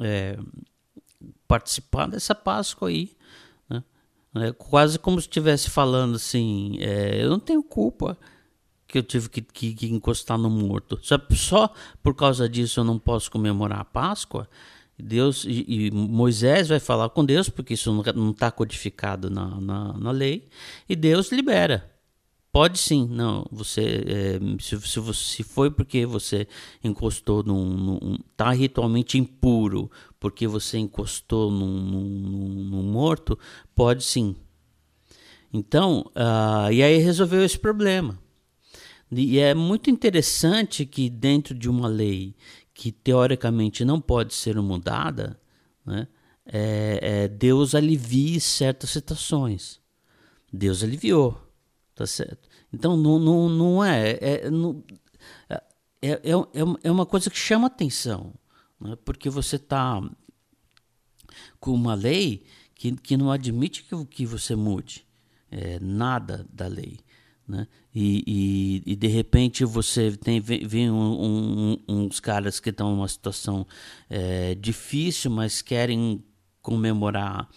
é, 0.00 0.38
participar 1.46 2.06
dessa 2.06 2.34
Páscoa 2.34 2.88
aí. 2.88 3.14
Né? 3.68 3.84
É 4.36 4.52
quase 4.52 4.98
como 4.98 5.20
se 5.20 5.28
estivesse 5.28 5.68
falando 5.68 6.16
assim, 6.16 6.78
é, 6.80 7.22
eu 7.22 7.28
não 7.28 7.38
tenho 7.38 7.62
culpa 7.62 8.16
que 8.86 8.98
eu 8.98 9.02
tive 9.02 9.28
que, 9.28 9.42
que, 9.42 9.74
que 9.74 9.86
encostar 9.86 10.38
no 10.38 10.48
morto. 10.48 10.98
Só, 11.02 11.18
só 11.32 11.74
por 12.02 12.14
causa 12.14 12.48
disso 12.48 12.80
eu 12.80 12.84
não 12.84 12.98
posso 12.98 13.30
comemorar 13.30 13.80
a 13.80 13.84
Páscoa. 13.84 14.48
Deus 14.98 15.44
e, 15.44 15.64
e, 15.68 15.90
Moisés 15.90 16.68
vai 16.68 16.80
falar 16.80 17.10
com 17.10 17.24
Deus, 17.24 17.48
porque 17.48 17.74
isso 17.74 17.92
não 17.92 18.30
está 18.30 18.50
codificado 18.50 19.28
na, 19.28 19.60
na, 19.60 19.92
na, 19.94 20.10
lei, 20.10 20.48
e 20.88 20.94
Deus 20.94 21.32
libera. 21.32 21.91
Pode 22.52 22.78
sim, 22.78 23.08
não. 23.08 23.46
Você 23.50 24.04
é, 24.06 24.62
se, 24.62 24.78
se, 24.82 25.14
se, 25.14 25.42
foi 25.42 25.70
porque 25.70 26.04
você 26.04 26.46
encostou 26.84 27.42
num, 27.42 27.64
num 27.64 28.18
tá 28.36 28.52
ritualmente 28.52 29.16
impuro, 29.16 29.90
porque 30.20 30.46
você 30.46 30.76
encostou 30.76 31.50
num, 31.50 31.80
num, 31.80 32.64
num 32.64 32.82
morto, 32.82 33.38
pode 33.74 34.04
sim. 34.04 34.36
Então, 35.50 36.10
uh, 36.14 36.70
e 36.70 36.82
aí 36.82 36.98
resolveu 36.98 37.42
esse 37.42 37.58
problema. 37.58 38.18
E 39.10 39.38
é 39.38 39.54
muito 39.54 39.90
interessante 39.90 40.84
que 40.86 41.08
dentro 41.08 41.54
de 41.54 41.70
uma 41.70 41.88
lei 41.88 42.34
que 42.74 42.92
teoricamente 42.92 43.84
não 43.84 44.00
pode 44.00 44.34
ser 44.34 44.56
mudada, 44.60 45.38
né, 45.84 46.06
é, 46.46 46.98
é, 47.02 47.28
Deus 47.28 47.74
alivie 47.74 48.40
certas 48.40 48.90
situações. 48.90 49.80
Deus 50.52 50.82
aliviou, 50.82 51.41
tá 52.02 52.06
certo? 52.06 52.48
Então 52.72 52.96
não, 52.96 53.16
não, 53.16 53.48
não 53.48 53.84
é, 53.84 54.18
é, 54.20 54.50
não, 54.50 54.82
é, 55.48 55.62
é, 56.02 56.10
é, 56.10 56.32
é 56.82 56.90
uma 56.90 57.06
coisa 57.06 57.30
que 57.30 57.38
chama 57.38 57.68
atenção, 57.68 58.34
né, 58.80 58.96
porque 59.04 59.30
você 59.30 59.54
está 59.54 60.02
com 61.60 61.72
uma 61.72 61.94
lei 61.94 62.44
que, 62.74 62.90
que 62.96 63.16
não 63.16 63.30
admite 63.30 63.84
que, 63.84 64.04
que 64.06 64.26
você 64.26 64.56
mude 64.56 65.06
é, 65.48 65.78
nada 65.78 66.44
da 66.52 66.66
lei. 66.66 66.98
Né? 67.46 67.68
E, 67.94 68.24
e, 68.26 68.92
e, 68.92 68.96
de 68.96 69.06
repente 69.06 69.64
você 69.64 70.16
tem 70.16 70.40
vem 70.40 70.90
um, 70.90 71.76
um, 71.86 72.06
uns 72.06 72.18
caras 72.18 72.58
que 72.58 72.70
estão 72.70 72.96
numa 72.96 73.06
situação 73.06 73.64
é, 74.10 74.56
difícil, 74.56 75.30
mas 75.30 75.62
querem 75.62 76.24
comemorar 76.60 77.48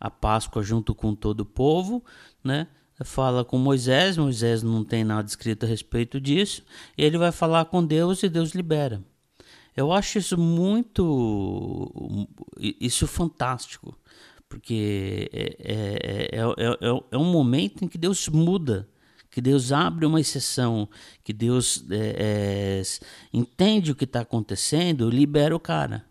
a 0.00 0.10
Páscoa 0.10 0.62
junto 0.62 0.92
com 0.92 1.14
todo 1.14 1.40
o 1.40 1.46
povo, 1.46 2.04
né? 2.42 2.66
Fala 3.04 3.44
com 3.44 3.58
Moisés, 3.58 4.16
Moisés 4.16 4.62
não 4.62 4.84
tem 4.84 5.04
nada 5.04 5.28
escrito 5.28 5.64
a 5.64 5.68
respeito 5.68 6.20
disso, 6.20 6.62
e 6.96 7.04
ele 7.04 7.18
vai 7.18 7.32
falar 7.32 7.64
com 7.66 7.84
Deus 7.84 8.22
e 8.22 8.28
Deus 8.28 8.52
libera. 8.52 9.02
Eu 9.76 9.92
acho 9.92 10.18
isso 10.18 10.36
muito, 10.38 12.28
isso 12.58 13.06
fantástico, 13.06 13.96
porque 14.48 15.30
é, 15.32 15.56
é, 15.60 16.28
é, 16.32 16.40
é, 16.40 17.02
é 17.10 17.16
um 17.16 17.30
momento 17.30 17.84
em 17.84 17.88
que 17.88 17.96
Deus 17.96 18.28
muda 18.28 18.88
que 19.32 19.40
Deus 19.40 19.72
abre 19.72 20.04
uma 20.04 20.20
exceção, 20.20 20.86
que 21.24 21.32
Deus 21.32 21.86
é, 21.90 22.80
é, 22.80 22.82
entende 23.32 23.90
o 23.90 23.94
que 23.94 24.04
está 24.04 24.20
acontecendo, 24.20 25.08
libera 25.08 25.56
o 25.56 25.58
cara. 25.58 26.04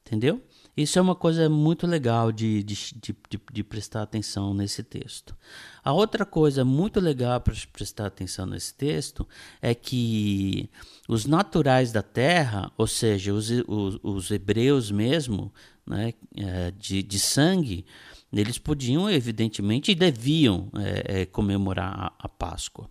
Entendeu? 0.00 0.42
Isso 0.80 0.98
é 0.98 1.02
uma 1.02 1.14
coisa 1.14 1.48
muito 1.48 1.86
legal 1.86 2.32
de, 2.32 2.62
de, 2.62 2.74
de, 2.94 3.16
de, 3.52 3.62
prestar 3.62 4.02
atenção 4.02 4.54
nesse 4.54 4.82
texto. 4.82 5.36
A 5.84 5.92
outra 5.92 6.24
coisa 6.24 6.64
muito 6.64 6.98
legal 7.00 7.38
para 7.40 7.54
prestar 7.70 8.06
atenção 8.06 8.46
nesse 8.46 8.72
texto 8.72 9.28
é 9.60 9.74
que 9.74 10.70
os 11.06 11.26
naturais 11.26 11.92
da 11.92 12.02
terra, 12.02 12.72
ou 12.78 12.86
seja, 12.86 13.34
os, 13.34 13.50
os, 13.68 13.98
os 14.02 14.30
hebreus 14.30 14.90
mesmo, 14.90 15.52
né, 15.86 16.14
é, 16.34 16.70
de, 16.70 17.02
de 17.02 17.18
sangue, 17.18 17.84
eles 18.32 18.56
podiam, 18.56 19.10
evidentemente, 19.10 19.90
e 19.90 19.94
deviam 19.94 20.70
é, 20.76 21.22
é, 21.22 21.26
comemorar 21.26 21.92
a, 21.92 22.12
a, 22.20 22.28
Páscoa. 22.28 22.88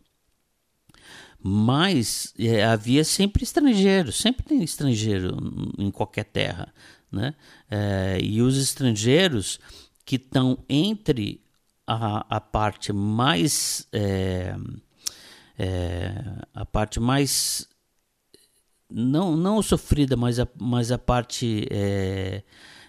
Mas 1.41 2.34
é, 2.38 2.63
havia 2.63 3.04
sempre 3.04 3.43
estrangeiro, 3.43 4.12
sempre 4.12 4.45
tem 4.45 4.62
estrangeiro 4.62 5.38
em 5.78 5.89
qualquer 5.89 6.25
terra. 6.25 6.71
Né? 7.12 7.34
É, 7.69 8.19
e 8.22 8.41
os 8.41 8.58
estrangeiros 8.58 9.60
que 10.06 10.15
estão 10.15 10.63
entre 10.69 11.43
a, 11.86 12.38
a 12.38 12.39
parte 12.39 12.93
mais. 12.93 13.88
É, 13.91 14.56
é, 15.58 16.13
a 16.54 16.63
parte 16.65 17.00
mais 17.00 17.67
não, 18.89 19.36
não 19.36 19.62
sofrida, 19.62 20.15
mas 20.15 20.39
a, 20.39 20.48
mas 20.58 20.91
a 20.91 20.98
parte 20.98 21.67
é, 21.69 22.43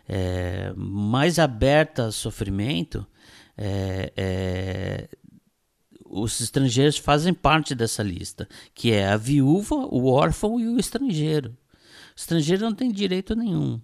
é, 0.08 0.72
mais 0.76 1.38
aberta 1.38 2.06
a 2.06 2.12
sofrimento, 2.12 3.06
é, 3.56 5.08
os 6.06 6.40
estrangeiros 6.40 6.96
fazem 6.96 7.32
parte 7.32 7.74
dessa 7.74 8.02
lista, 8.02 8.48
que 8.74 8.92
é 8.92 9.08
a 9.08 9.16
viúva, 9.16 9.74
o 9.74 10.06
órfão 10.06 10.58
e 10.58 10.66
o 10.66 10.78
estrangeiro. 10.78 11.50
O 11.50 12.16
estrangeiro 12.16 12.64
não 12.64 12.74
tem 12.74 12.90
direito 12.90 13.34
nenhum. 13.36 13.80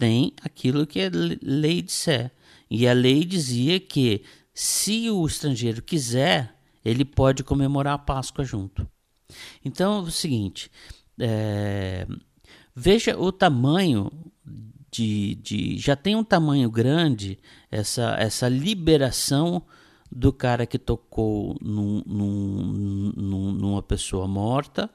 Tem 0.00 0.32
aquilo 0.42 0.86
que 0.86 1.00
a 1.02 1.10
lei 1.42 1.82
disser. 1.82 2.32
E 2.70 2.88
a 2.88 2.92
lei 2.92 3.24
dizia 3.24 3.78
que 3.78 4.22
se 4.54 5.10
o 5.10 5.26
estrangeiro 5.26 5.82
quiser, 5.82 6.56
ele 6.84 7.04
pode 7.04 7.44
comemorar 7.44 7.94
a 7.94 7.98
Páscoa 7.98 8.44
junto. 8.44 8.88
Então 9.64 9.98
é 9.98 10.00
o 10.00 10.10
seguinte: 10.10 10.70
é, 11.18 12.06
veja 12.74 13.16
o 13.18 13.30
tamanho 13.30 14.10
de, 14.90 15.34
de 15.36 15.78
já 15.78 15.94
tem 15.94 16.16
um 16.16 16.24
tamanho 16.24 16.70
grande 16.70 17.38
essa, 17.70 18.16
essa 18.18 18.48
liberação 18.48 19.62
do 20.10 20.32
cara 20.32 20.66
que 20.66 20.78
tocou 20.78 21.56
num, 21.60 22.02
num, 22.04 23.12
num, 23.16 23.52
numa 23.52 23.82
pessoa 23.82 24.26
morta 24.26 24.90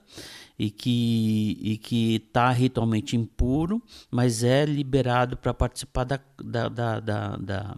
e 0.57 0.69
que 0.69 1.57
e 1.61 1.77
que 1.77 2.15
está 2.15 2.49
ritualmente 2.51 3.15
impuro, 3.15 3.81
mas 4.09 4.43
é 4.43 4.65
liberado 4.65 5.37
para 5.37 5.53
participar 5.53 6.03
da, 6.03 6.19
da, 6.43 6.69
da, 6.69 6.99
da, 6.99 7.77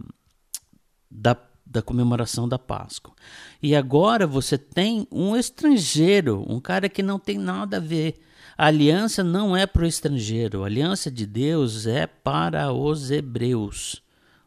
da, 1.10 1.36
da, 1.66 1.82
comemoração 1.82 2.48
da 2.48 2.58
Páscoa. 2.58 3.14
E 3.62 3.74
agora 3.74 4.26
você 4.26 4.56
tem 4.56 5.06
um 5.10 5.36
estrangeiro, 5.36 6.44
um 6.48 6.60
cara 6.60 6.88
que 6.88 7.02
não 7.02 7.18
tem 7.18 7.38
nada 7.38 7.78
a 7.78 7.80
ver 7.80 8.20
a 8.58 8.66
aliança 8.66 9.22
não 9.22 9.56
é 9.56 9.66
para 9.66 9.84
o 9.84 9.86
estrangeiro, 9.86 10.64
a 10.64 10.66
aliança 10.66 11.12
de 11.12 11.24
Deus 11.24 11.86
é 11.86 12.08
para 12.08 12.72
os 12.72 13.08
hebreus, 13.12 14.02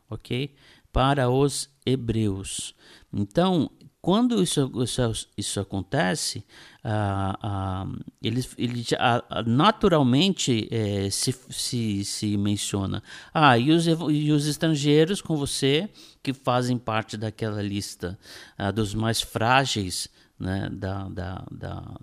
ok? 0.09 0.53
Para 0.91 1.29
os 1.29 1.69
hebreus. 1.85 2.75
Então, 3.13 3.71
quando 4.01 4.41
isso, 4.41 4.71
isso, 4.83 5.27
isso 5.37 5.59
acontece, 5.59 6.43
ah, 6.83 7.37
ah, 7.41 7.87
ele, 8.21 8.43
ele, 8.57 8.83
ah, 8.97 9.43
naturalmente 9.45 10.67
é, 10.71 11.07
se, 11.11 11.31
se, 11.49 12.03
se 12.03 12.35
menciona. 12.37 13.03
Ah, 13.31 13.57
e 13.59 13.69
os, 13.69 13.85
e 13.85 14.31
os 14.31 14.47
estrangeiros 14.47 15.21
com 15.21 15.37
você, 15.37 15.87
que 16.23 16.33
fazem 16.33 16.79
parte 16.79 17.15
daquela 17.15 17.61
lista 17.61 18.17
ah, 18.57 18.71
dos 18.71 18.95
mais 18.95 19.21
frágeis 19.21 20.09
né, 20.39 20.67
da, 20.71 21.07
da, 21.07 21.45
da, 21.51 21.99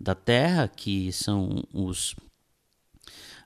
da 0.00 0.14
terra, 0.16 0.66
que 0.66 1.12
são 1.12 1.62
os 1.72 2.16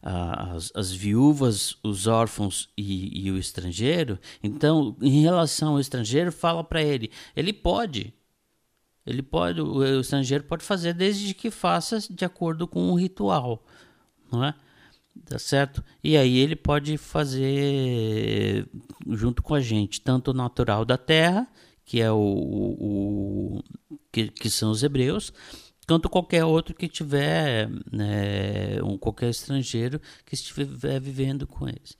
as, 0.07 0.71
as, 0.75 0.93
viúvas, 0.93 1.79
os 1.83 2.07
órfãos 2.07 2.69
e, 2.77 3.27
e, 3.27 3.31
o 3.31 3.39
estrangeiro. 3.39 4.19
Então, 4.43 4.95
em 5.01 5.23
relação 5.23 5.73
ao 5.73 5.81
estrangeiro, 5.81 6.31
fala 6.31 6.63
para 6.63 6.83
ele: 6.83 7.11
ele 7.35 7.55
pode, 7.55 8.13
ele 9.07 9.23
pode, 9.23 9.63
o, 9.63 10.01
estrangeiro 10.01 10.45
pode 10.45 10.63
fazer 10.63 10.93
desde 10.93 11.33
que 11.33 11.51
faça 11.51 11.99
de 12.11 12.23
acordo 12.23 12.69
com 12.69 12.91
o 12.91 12.95
ritual, 12.95 13.65
não 14.31 14.45
é? 14.45 14.55
Tá 15.25 15.39
certo? 15.39 15.83
E 16.03 16.19
aí 16.19 16.37
ele 16.37 16.57
pode 16.57 16.99
fazer 16.99 18.69
junto 19.09 19.43
com 19.43 19.55
a 19.55 19.61
gente, 19.61 20.03
tanto 20.03 20.33
o 20.33 20.35
natural 20.35 20.85
da 20.85 20.99
terra, 20.99 21.49
que 21.83 22.01
é 22.01 22.11
o, 22.11 22.19
o, 22.19 23.59
o 23.91 23.99
que, 24.13 24.29
que 24.29 24.51
são 24.51 24.71
os 24.71 24.83
hebreus, 24.83 25.33
quanto 25.87 26.09
qualquer 26.09 26.45
outro 26.45 26.75
que 26.75 26.89
tiver, 26.89 27.69
né, 27.93 28.83
um, 28.83 28.97
qualquer 28.97 29.31
estrangeiro 29.31 30.01
que 30.25 30.35
estiver 30.35 31.01
vivendo 31.01 31.47
com 31.47 31.69
eles. 31.69 31.97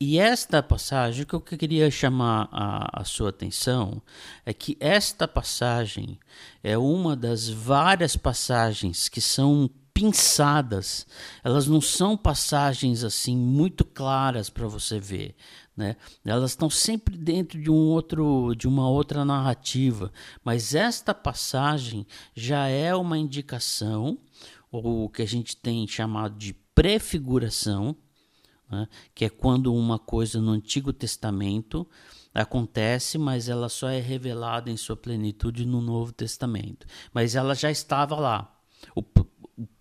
E 0.00 0.18
esta 0.18 0.62
passagem, 0.62 1.24
o 1.24 1.26
que 1.26 1.34
eu 1.34 1.58
queria 1.58 1.90
chamar 1.90 2.48
a, 2.52 3.00
a, 3.00 3.04
sua 3.04 3.30
atenção 3.30 4.00
é 4.46 4.54
que 4.54 4.76
esta 4.78 5.26
passagem 5.26 6.16
é 6.62 6.78
uma 6.78 7.16
das 7.16 7.48
várias 7.48 8.16
passagens 8.16 9.08
que 9.08 9.20
são 9.20 9.68
pinçadas, 9.92 11.04
elas 11.42 11.66
não 11.66 11.80
são 11.80 12.16
passagens 12.16 13.02
assim 13.02 13.36
muito 13.36 13.84
claras 13.84 14.48
para 14.48 14.68
você 14.68 15.00
ver, 15.00 15.34
né? 15.78 15.94
Elas 16.24 16.50
estão 16.50 16.68
sempre 16.68 17.16
dentro 17.16 17.62
de 17.62 17.70
um 17.70 17.76
outro, 17.76 18.52
de 18.56 18.66
uma 18.66 18.90
outra 18.90 19.24
narrativa, 19.24 20.12
mas 20.42 20.74
esta 20.74 21.14
passagem 21.14 22.04
já 22.34 22.66
é 22.66 22.92
uma 22.96 23.16
indicação, 23.16 24.18
ou 24.72 25.04
o 25.04 25.08
que 25.08 25.22
a 25.22 25.26
gente 25.26 25.56
tem 25.56 25.86
chamado 25.86 26.36
de 26.36 26.52
prefiguração, 26.74 27.94
né? 28.68 28.88
que 29.14 29.24
é 29.24 29.28
quando 29.28 29.72
uma 29.72 30.00
coisa 30.00 30.40
no 30.40 30.50
Antigo 30.50 30.92
Testamento 30.92 31.88
acontece, 32.34 33.16
mas 33.16 33.48
ela 33.48 33.68
só 33.68 33.88
é 33.88 34.00
revelada 34.00 34.72
em 34.72 34.76
sua 34.76 34.96
plenitude 34.96 35.64
no 35.64 35.80
Novo 35.80 36.10
Testamento. 36.10 36.88
Mas 37.14 37.36
ela 37.36 37.54
já 37.54 37.70
estava 37.70 38.16
lá. 38.16 38.52
O, 38.96 39.02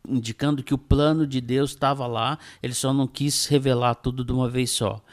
indicando 0.08 0.64
que 0.64 0.76
o 0.76 0.78
plano 0.78 1.26
de 1.26 1.42
Deus 1.42 1.72
estava 1.72 2.06
lá, 2.06 2.38
ele 2.62 2.76
só 2.76 2.94
não 2.94 3.08
quis 3.08 3.48
revelar 3.48 3.96
tudo 3.96 4.24
de 4.24 4.32
uma 4.32 4.48
vez 4.48 4.70
só. 4.70 5.04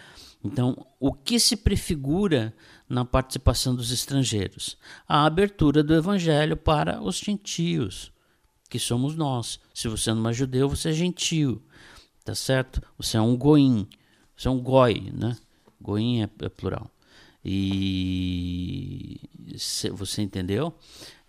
Então, 0.45 0.87
o 1.01 1.11
que 1.11 1.41
se 1.41 1.57
prefigura 1.57 2.55
na 2.87 3.03
participação 3.03 3.75
dos 3.75 3.91
estrangeiros? 3.91 4.77
A 5.09 5.25
abertura 5.25 5.83
do 5.83 5.95
evangelho 5.95 6.55
para 6.55 7.01
os 7.01 7.17
gentios, 7.17 8.13
que 8.69 8.79
somos 8.79 9.17
nós. 9.17 9.59
Se 9.73 9.89
você 9.89 10.13
não 10.13 10.29
é 10.29 10.35
judeu, 10.35 10.69
você 10.69 10.91
é 10.91 10.93
gentio, 10.93 11.63
tá 12.23 12.35
certo? 12.35 12.83
Você 12.99 13.17
é 13.17 13.21
um 13.23 13.35
goim, 13.37 13.89
você 14.37 14.49
é 14.49 14.51
um 14.51 14.61
goi, 14.61 15.11
né? 15.15 15.35
Goim 15.81 16.23
é, 16.23 16.29
é 16.43 16.49
plural. 16.51 16.91
E 17.43 19.21
você 19.93 20.23
entendeu? 20.23 20.75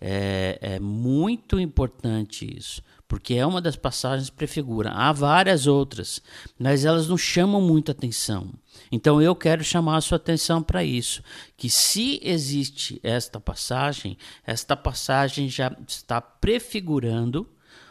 É, 0.00 0.58
é 0.60 0.80
muito 0.80 1.58
importante 1.58 2.56
isso 2.56 2.82
porque 3.08 3.34
é 3.34 3.46
uma 3.46 3.60
das 3.60 3.76
passagens 3.76 4.30
que 4.30 4.36
prefigura. 4.36 4.90
Há 4.90 5.12
várias 5.12 5.66
outras, 5.66 6.22
mas 6.58 6.84
elas 6.84 7.08
não 7.08 7.16
chamam 7.16 7.60
muita 7.60 7.92
atenção. 7.92 8.52
Então 8.90 9.20
eu 9.22 9.34
quero 9.34 9.64
chamar 9.64 9.96
a 9.96 10.00
sua 10.00 10.16
atenção 10.16 10.62
para 10.62 10.84
isso, 10.84 11.22
que 11.56 11.70
se 11.70 12.20
existe 12.22 13.00
esta 13.02 13.40
passagem, 13.40 14.16
esta 14.46 14.76
passagem 14.76 15.48
já 15.48 15.74
está 15.86 16.20
prefigurando 16.20 17.48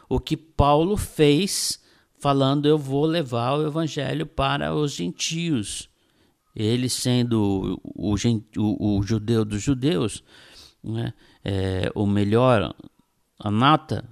o 0.08 0.20
que 0.20 0.38
Paulo 0.38 0.96
fez 0.98 1.84
falando 2.26 2.68
eu 2.68 2.78
vou 2.78 3.06
levar 3.06 3.54
o 3.54 3.68
evangelho 3.68 4.26
para 4.26 4.74
os 4.74 4.94
gentios. 4.94 5.90
Ele 6.56 6.90
sendo 6.90 7.80
o, 7.94 8.16
o, 8.58 8.98
o 8.98 9.04
judeu 9.04 9.44
dos 9.44 9.62
judeus, 9.62 10.24
né, 10.84 11.14
é, 11.44 11.92
o 11.94 12.08
melhor, 12.08 12.74
a 13.38 13.52
nata 13.52 14.04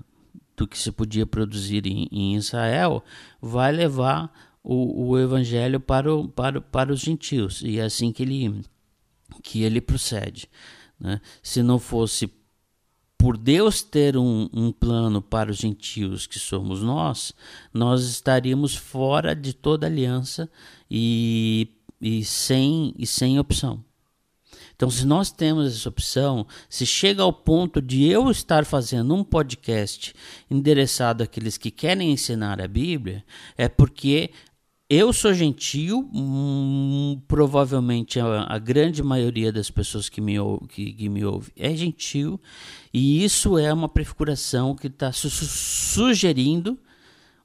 do 0.55 0.67
que 0.67 0.77
se 0.77 0.91
podia 0.91 1.25
produzir 1.25 1.85
em, 1.87 2.07
em 2.11 2.35
Israel, 2.35 3.03
vai 3.41 3.71
levar 3.71 4.31
o, 4.63 5.09
o 5.09 5.19
evangelho 5.19 5.79
para, 5.79 6.13
o, 6.13 6.27
para, 6.27 6.61
para 6.61 6.93
os 6.93 7.01
gentios. 7.01 7.61
E 7.61 7.79
é 7.79 7.83
assim 7.83 8.11
que 8.11 8.23
ele, 8.23 8.61
que 9.41 9.63
ele 9.63 9.81
procede. 9.81 10.49
Né? 10.99 11.19
Se 11.41 11.61
não 11.61 11.79
fosse 11.79 12.31
por 13.17 13.37
Deus 13.37 13.81
ter 13.81 14.17
um, 14.17 14.49
um, 14.51 14.71
plano 14.71 15.21
para 15.21 15.49
os 15.49 15.57
gentios 15.57 16.27
que 16.27 16.37
somos 16.37 16.81
nós, 16.81 17.33
nós 17.73 18.03
estaríamos 18.03 18.75
fora 18.75 19.33
de 19.33 19.53
toda 19.53 19.87
aliança 19.87 20.49
e, 20.91 21.69
e, 22.01 22.23
sem, 22.25 22.93
e 22.97 23.07
sem 23.07 23.39
opção. 23.39 23.83
Então, 24.83 24.91
se 24.91 25.07
nós 25.07 25.31
temos 25.31 25.73
essa 25.73 25.87
opção, 25.87 26.45
se 26.67 26.85
chega 26.85 27.23
ao 27.23 27.31
ponto 27.31 27.81
de 27.81 28.03
eu 28.03 28.29
estar 28.29 28.65
fazendo 28.65 29.15
um 29.15 29.23
podcast 29.23 30.13
endereçado 30.51 31.23
àqueles 31.23 31.57
que 31.57 31.71
querem 31.71 32.11
ensinar 32.11 32.59
a 32.59 32.67
Bíblia, 32.67 33.23
é 33.57 33.69
porque 33.69 34.31
eu 34.89 35.13
sou 35.13 35.33
gentil, 35.33 36.09
hum, 36.13 37.17
provavelmente 37.29 38.19
a, 38.19 38.43
a, 38.43 38.59
grande 38.59 39.01
maioria 39.01 39.53
das 39.53 39.71
pessoas 39.71 40.09
que 40.09 40.19
me, 40.19 40.35
que, 40.67 40.91
que 40.91 41.07
me 41.07 41.23
ouve 41.23 41.53
é 41.55 41.73
gentil, 41.73 42.37
e 42.93 43.23
isso 43.23 43.57
é 43.57 43.73
uma 43.73 43.87
prefiguração 43.87 44.75
que 44.75 44.87
está 44.87 45.13
su 45.13 45.29
sugerindo. 45.29 46.77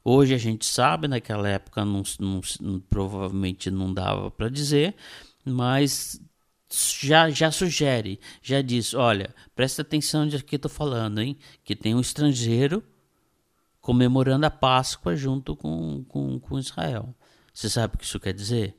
Hoje 0.03 0.33
a 0.33 0.37
gente 0.37 0.65
sabe, 0.65 1.07
naquela 1.07 1.47
época 1.47 1.85
não, 1.85 2.03
não, 2.19 2.81
provavelmente 2.89 3.71
não 3.71 3.93
dava 3.93 4.29
para 4.29 4.49
dizer, 4.49 4.93
mas 5.45 6.19
já, 6.71 7.29
já 7.29 7.51
sugere, 7.51 8.19
já 8.41 8.61
diz: 8.61 8.93
olha, 8.93 9.33
presta 9.55 9.81
atenção 9.81 10.27
de 10.27 10.43
que 10.43 10.55
estou 10.55 10.69
falando, 10.69 11.19
hein? 11.19 11.37
Que 11.63 11.75
tem 11.75 11.95
um 11.95 12.01
estrangeiro 12.01 12.83
comemorando 13.81 14.45
a 14.45 14.51
Páscoa 14.51 15.15
junto 15.15 15.55
com, 15.55 16.03
com, 16.05 16.39
com 16.39 16.59
Israel. 16.59 17.15
Você 17.53 17.69
sabe 17.69 17.95
o 17.95 17.97
que 17.97 18.05
isso 18.05 18.19
quer 18.19 18.33
dizer? 18.33 18.77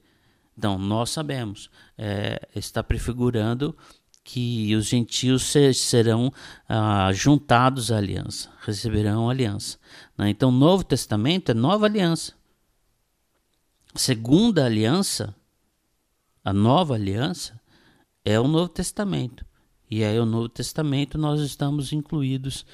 Então, 0.57 0.79
nós 0.79 1.11
sabemos. 1.11 1.71
É, 1.99 2.49
está 2.55 2.83
prefigurando 2.83 3.77
que 4.23 4.75
os 4.77 4.87
gentios 4.87 5.53
serão 5.75 6.33
ah, 6.69 7.11
juntados 7.13 7.91
à 7.91 7.97
aliança, 7.97 8.51
receberão 8.61 9.29
aliança. 9.29 9.79
Né? 10.17 10.31
Então, 10.31 10.51
o 10.51 10.53
Novo 10.53 10.85
Testamento 10.85 11.51
é 11.51 11.55
nova 11.55 11.87
aliança. 11.87 12.35
Segunda 13.95 14.65
aliança, 14.65 15.35
a 16.45 16.53
nova 16.53 16.95
aliança, 16.95 17.60
é 18.25 18.39
o 18.39 18.49
Novo 18.49 18.69
Testamento. 18.69 19.45
E 19.91 20.05
aí, 20.05 20.19
o 20.19 20.27
Novo 20.27 20.49
Testamento, 20.49 21.19
nós 21.19 21.41
estamos 21.41 21.93
incluídos 21.93 22.65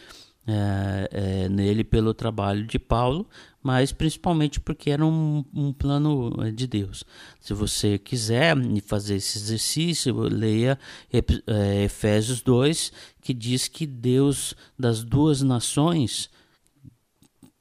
é, 0.47 1.09
é, 1.11 1.49
nele 1.49 1.83
pelo 1.83 2.15
trabalho 2.15 2.65
de 2.67 2.79
Paulo, 2.79 3.29
mas 3.61 3.91
principalmente 3.91 4.61
porque 4.61 4.91
era 4.91 5.05
um, 5.05 5.45
um, 5.53 5.73
plano 5.73 6.31
é, 6.41 6.53
de 6.53 6.69
Deus. 6.69 7.05
Se 7.41 7.53
você 7.53 7.99
quiser 7.99 8.55
fazer 8.83 9.17
esse 9.17 9.39
exercício, 9.39 10.15
leia 10.21 10.79
é, 11.13 11.85
Efésios 11.85 12.43
2, 12.43 12.93
que 13.21 13.35
diz 13.35 13.67
que 13.67 13.87
Deus 13.87 14.55
das 14.79 15.03
duas 15.03 15.43
nações, 15.43 16.31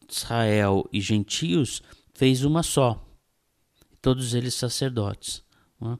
Israel 0.07 0.87
e 0.93 1.01
gentios, 1.01 1.81
fez 2.13 2.43
uma 2.43 2.61
só, 2.61 3.03
todos 3.99 4.35
eles 4.35 4.53
sacerdotes. 4.53 5.43
É? 5.81 5.97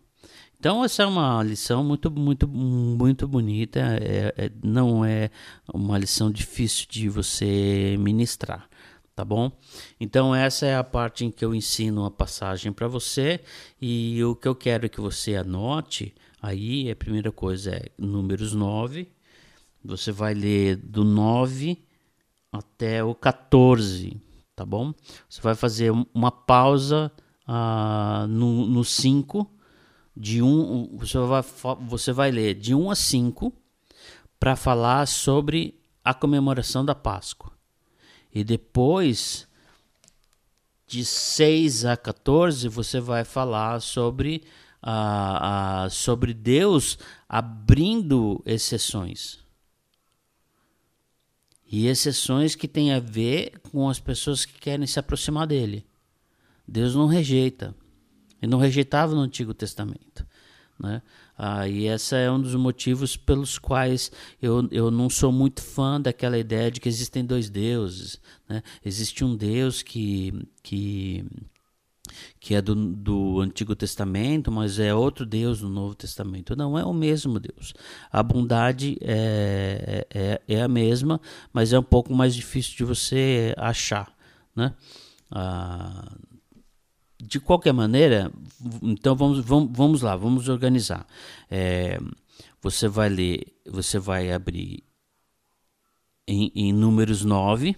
Então 0.66 0.84
essa 0.84 1.04
é 1.04 1.06
uma 1.06 1.44
lição 1.44 1.84
muito, 1.84 2.10
muito, 2.10 2.48
muito 2.48 3.28
bonita. 3.28 3.80
É, 4.02 4.34
é, 4.36 4.52
não 4.64 5.06
é 5.06 5.30
uma 5.72 5.96
lição 5.96 6.32
difícil 6.32 6.88
de 6.90 7.08
você 7.08 7.96
ministrar, 8.00 8.68
tá 9.16 9.24
bom? 9.24 9.52
Então 10.00 10.34
essa 10.34 10.66
é 10.66 10.76
a 10.76 10.84
parte 10.84 11.24
em 11.24 11.30
que 11.30 11.46
eu 11.46 11.54
ensino 11.54 12.04
a 12.04 12.10
passagem 12.10 12.74
para 12.74 12.88
você 12.88 13.42
e 13.80 14.24
o 14.24 14.36
que 14.36 14.48
eu 14.48 14.56
quero 14.56 14.90
que 14.90 15.00
você 15.00 15.36
anote 15.36 16.16
aí, 16.42 16.90
a 16.90 16.96
primeira 16.96 17.32
coisa 17.32 17.70
é 17.70 17.92
números 17.96 18.56
9. 18.56 19.08
Você 19.84 20.12
vai 20.12 20.34
ler 20.34 20.78
do 20.78 21.04
9 21.04 21.78
até 22.52 23.04
o 23.04 23.14
14, 23.14 24.20
tá 24.56 24.66
bom? 24.66 24.96
Você 25.30 25.42
vai 25.44 25.54
fazer 25.54 25.92
uma 26.12 26.32
pausa 26.32 27.12
uh, 27.48 28.26
no, 28.28 28.66
no 28.66 28.84
5 28.84 29.52
de 30.16 30.42
um, 30.42 30.98
você 30.98 31.18
vai, 31.18 31.44
você 31.82 32.12
vai 32.12 32.32
ler 32.32 32.56
de 32.56 32.74
1 32.74 32.90
a 32.90 32.96
5 32.96 33.54
para 34.40 34.56
falar 34.56 35.08
sobre 35.08 35.80
a 36.04 36.14
comemoração 36.14 36.86
da 36.86 36.96
Páscoa. 36.96 37.52
E 38.34 38.44
depois, 38.44 39.48
de 40.88 41.04
6 41.04 41.86
a 41.86 41.98
14, 41.98 42.68
você 42.68 43.00
vai 43.00 43.24
falar 43.24 43.82
sobre, 43.82 44.44
a, 44.82 45.84
a, 45.86 45.90
sobre 45.90 46.34
Deus 46.34 46.98
abrindo 47.28 48.42
exceções. 48.46 49.40
E 51.66 51.88
exceções 51.88 52.56
que 52.56 52.68
têm 52.68 52.94
a 52.94 53.00
ver 53.00 53.60
com 53.72 53.90
as 53.90 54.00
pessoas 54.00 54.46
que 54.46 54.60
querem 54.60 54.86
se 54.86 55.00
aproximar 55.00 55.48
dele. 55.48 55.86
Deus 56.68 56.96
não 56.96 57.08
rejeita. 57.08 57.76
Ele 58.46 58.52
não 58.52 58.60
rejeitava 58.60 59.16
no 59.16 59.22
Antigo 59.22 59.54
Testamento. 59.54 60.26
Né? 60.80 61.02
Ah, 61.38 61.68
e 61.68 61.88
esse 61.88 62.16
é 62.16 62.30
um 62.30 62.40
dos 62.40 62.54
motivos 62.54 63.18
pelos 63.18 63.58
quais 63.58 64.12
eu, 64.42 64.68
eu 64.72 64.92
não 64.92 65.10
sou 65.10 65.32
muito 65.32 65.62
fã 65.62 66.00
daquela 66.00 66.38
ideia 66.38 66.70
de 66.70 66.80
que 66.80 66.88
existem 66.88 67.26
dois 67.26 67.50
deuses. 67.50 68.22
Né? 68.48 68.62
Existe 68.86 69.24
um 69.26 69.36
Deus 69.36 69.82
que, 69.82 70.48
que, 70.62 71.26
que 72.40 72.54
é 72.54 72.62
do, 72.62 72.76
do 72.76 73.40
Antigo 73.42 73.76
Testamento, 73.76 74.52
mas 74.52 74.78
é 74.78 74.94
outro 74.94 75.26
Deus 75.26 75.60
no 75.60 75.70
Novo 75.70 75.96
Testamento. 75.96 76.56
Não 76.56 76.78
é 76.78 76.86
o 76.86 76.94
mesmo 76.94 77.40
Deus. 77.40 77.74
A 78.12 78.22
bondade 78.22 78.96
é, 79.02 80.06
é, 80.14 80.42
é 80.48 80.62
a 80.62 80.68
mesma, 80.68 81.20
mas 81.52 81.74
é 81.74 81.80
um 81.80 81.84
pouco 81.84 82.14
mais 82.14 82.36
difícil 82.36 82.78
de 82.78 82.84
você 82.84 83.56
achar. 83.58 84.14
Né? 84.56 84.74
Ah, 85.32 86.16
de 87.28 87.40
qualquer 87.40 87.74
maneira, 87.74 88.32
então 88.82 89.16
vamos, 89.16 89.40
vamos, 89.40 89.70
vamos 89.72 90.02
lá, 90.02 90.16
vamos 90.16 90.50
organizar. 90.50 91.06
É, 91.50 92.00
você 92.62 92.88
vai 92.88 93.10
ler, 93.10 93.46
você 93.66 94.00
vai 94.00 94.32
abrir 94.32 94.84
em, 96.28 96.52
em 96.56 96.74
números 96.74 97.24
9 97.24 97.76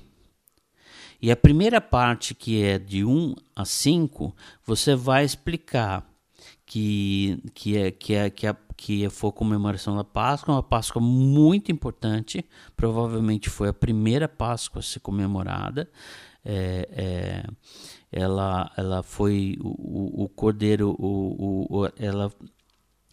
E 1.22 1.32
a 1.32 1.36
primeira 1.36 1.82
parte, 1.82 2.34
que 2.34 2.64
é 2.64 2.80
de 2.80 3.04
1 3.04 3.36
a 3.56 3.66
5, 3.66 4.36
você 4.66 4.96
vai 4.96 5.26
explicar 5.26 6.08
que, 6.66 7.42
que, 7.54 7.78
é, 7.78 7.92
que, 7.92 8.14
é, 8.14 8.30
que, 8.30 8.48
é, 8.48 8.56
que 8.76 9.10
foi 9.10 9.30
a 9.30 9.34
comemoração 9.34 9.96
da 9.96 10.04
Páscoa, 10.04 10.56
uma 10.56 10.64
Páscoa 10.64 11.02
muito 11.02 11.72
importante, 11.72 12.46
provavelmente 12.76 13.50
foi 13.50 13.70
a 13.70 13.74
primeira 13.74 14.28
Páscoa 14.28 14.80
a 14.80 14.84
ser 14.84 15.00
comemorada. 15.00 15.90
É, 16.46 16.88
é, 16.92 17.44
ela, 18.12 18.72
ela 18.78 19.04
foi 19.04 19.58
o, 19.60 20.24
o 20.24 20.30
cordeiro, 20.30 20.96
o, 20.98 21.68
o, 21.70 21.92
ela, 21.98 22.32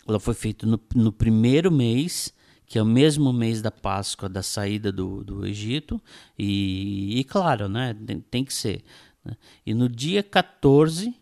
ela 0.06 0.20
foi 0.20 0.34
feita 0.34 0.66
no, 0.66 0.80
no 0.94 1.12
primeiro 1.12 1.70
mês 1.70 2.32
que 2.66 2.78
é 2.78 2.82
o 2.82 2.86
mesmo 2.86 3.32
mês 3.32 3.60
da 3.60 3.70
Páscoa, 3.70 4.28
da 4.28 4.42
saída 4.42 4.90
do, 4.90 5.22
do 5.22 5.46
Egito, 5.46 6.00
e, 6.38 7.20
e 7.20 7.24
claro, 7.24 7.68
né, 7.68 7.94
tem, 8.06 8.20
tem 8.20 8.44
que 8.44 8.54
ser. 8.54 8.82
Né? 9.24 9.36
E 9.66 9.74
no 9.74 9.88
dia 9.88 10.22
14, 10.22 11.14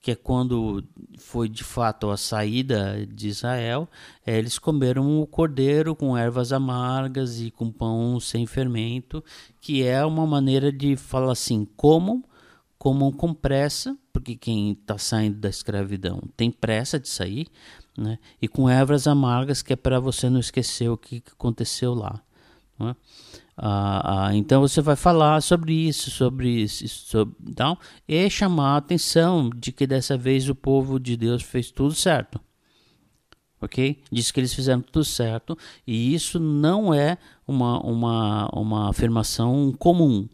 que 0.00 0.10
é 0.10 0.14
quando 0.14 0.82
foi 1.18 1.48
de 1.48 1.62
fato 1.62 2.10
a 2.10 2.16
saída 2.16 3.06
de 3.06 3.28
Israel, 3.28 3.88
é, 4.24 4.38
eles 4.38 4.58
comeram 4.58 5.20
o 5.20 5.26
cordeiro 5.26 5.94
com 5.94 6.16
ervas 6.16 6.52
amargas 6.52 7.40
e 7.40 7.50
com 7.50 7.70
pão 7.70 8.18
sem 8.18 8.46
fermento, 8.46 9.22
que 9.60 9.82
é 9.82 10.04
uma 10.04 10.26
maneira 10.26 10.72
de 10.72 10.96
falar 10.96 11.32
assim, 11.32 11.66
comam, 11.76 12.24
comam 12.80 13.12
com 13.12 13.34
pressa, 13.34 13.94
porque 14.10 14.34
quem 14.34 14.72
está 14.72 14.96
saindo 14.96 15.38
da 15.38 15.50
escravidão 15.50 16.22
tem 16.34 16.50
pressa 16.50 16.98
de 16.98 17.10
sair, 17.10 17.46
né? 17.94 18.18
E 18.40 18.48
com 18.48 18.70
ervas 18.70 19.06
amargas, 19.06 19.60
que 19.60 19.74
é 19.74 19.76
para 19.76 20.00
você 20.00 20.30
não 20.30 20.40
esquecer 20.40 20.88
o 20.88 20.96
que 20.96 21.22
aconteceu 21.30 21.92
lá. 21.92 22.22
Né? 22.78 22.96
Ah, 23.54 24.28
ah, 24.28 24.34
então 24.34 24.62
você 24.62 24.80
vai 24.80 24.96
falar 24.96 25.42
sobre 25.42 25.74
isso, 25.74 26.10
sobre 26.10 26.48
isso, 26.62 26.88
sobre, 26.88 27.36
então, 27.46 27.76
e 28.08 28.30
chamar 28.30 28.76
a 28.76 28.76
atenção 28.78 29.50
de 29.54 29.72
que 29.72 29.86
dessa 29.86 30.16
vez 30.16 30.48
o 30.48 30.54
povo 30.54 30.98
de 30.98 31.18
Deus 31.18 31.42
fez 31.42 31.70
tudo 31.70 31.94
certo. 31.94 32.40
Ok? 33.60 34.02
Diz 34.10 34.30
que 34.30 34.40
eles 34.40 34.54
fizeram 34.54 34.80
tudo 34.80 35.04
certo 35.04 35.54
e 35.86 36.14
isso 36.14 36.40
não 36.40 36.94
é 36.94 37.18
uma, 37.46 37.78
uma, 37.80 38.48
uma 38.54 38.88
afirmação 38.88 39.70
comum 39.78 40.26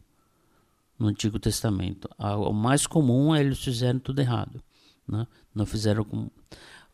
no 0.99 1.09
Antigo 1.09 1.39
Testamento. 1.39 2.09
O 2.19 2.53
mais 2.53 2.87
comum 2.87 3.35
é 3.35 3.41
eles 3.41 3.59
fizeram 3.59 3.99
tudo 3.99 4.21
errado. 4.21 4.63
Né? 5.07 5.27
Não 5.55 5.67
fizeram 5.67 6.05
como. 6.05 6.33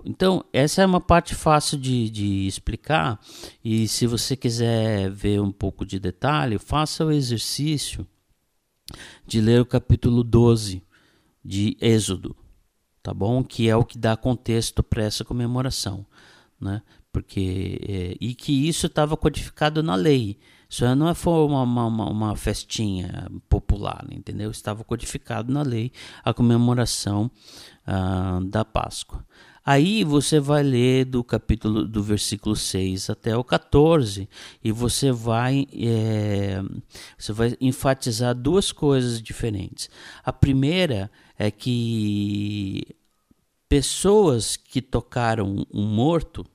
Então, 0.05 0.45
essa 0.53 0.83
é 0.83 0.87
uma 0.87 1.01
parte 1.01 1.35
fácil 1.35 1.79
de, 1.79 2.11
de, 2.11 2.47
explicar, 2.47 3.21
e 3.65 3.87
se 3.87 4.05
você 4.05 4.37
quiser 4.37 5.09
ver 5.11 5.41
um 5.41 5.53
pouco 5.53 5.87
de 5.87 6.01
detalhe, 6.01 6.59
faça 6.59 7.05
o 7.05 7.13
exercício 7.13 8.05
de 9.25 9.41
ler 9.41 9.61
o 9.61 9.67
capítulo 9.67 10.25
12 10.25 10.83
de 11.45 11.77
Êxodo, 11.81 12.35
tá 13.01 13.15
bom? 13.15 13.45
Que 13.45 13.69
é 13.69 13.77
o 13.77 13.85
que 13.85 13.97
dá 13.97 14.17
contexto 14.17 14.83
para 14.83 15.05
essa 15.05 15.25
comemoração, 15.25 16.05
né? 16.61 16.83
Porque, 17.13 17.79
é, 17.89 18.17
e 18.21 18.35
que 18.35 18.67
isso 18.69 18.87
estava 18.87 19.17
codificado 19.17 19.83
na 19.83 19.95
lei. 19.95 20.39
Isso 20.73 20.95
não 20.95 21.15
foi 21.15 21.45
uma, 21.45 21.65
uma, 21.65 22.09
uma 22.09 22.35
festinha 22.35 23.31
popular, 23.47 24.07
entendeu? 24.11 24.51
Estava 24.51 24.83
codificado 24.83 25.53
na 25.53 25.61
lei 25.61 25.93
a 26.25 26.33
comemoração 26.33 27.31
ah, 27.87 28.41
da 28.43 28.65
Páscoa. 28.65 29.23
Aí 29.63 30.03
você 30.03 30.41
vai 30.41 30.63
ler 30.63 31.05
do 31.05 31.23
capítulo 31.23 31.87
do 31.87 32.03
versículo 32.03 32.57
6 32.57 33.11
até 33.11 33.37
o 33.37 33.45
14 33.45 34.27
e 34.65 34.73
você 34.73 35.13
vai, 35.13 35.67
é, 35.75 36.63
você 37.19 37.35
vai 37.35 37.55
enfatizar 37.61 38.35
duas 38.35 38.73
coisas 38.73 39.21
diferentes. 39.21 39.91
A 40.25 40.33
primeira 40.33 41.11
é 41.39 41.51
que 41.51 42.97
pessoas 43.69 44.57
que 44.57 44.81
tocaram 44.81 45.67
um 45.71 45.85
morto 45.85 46.47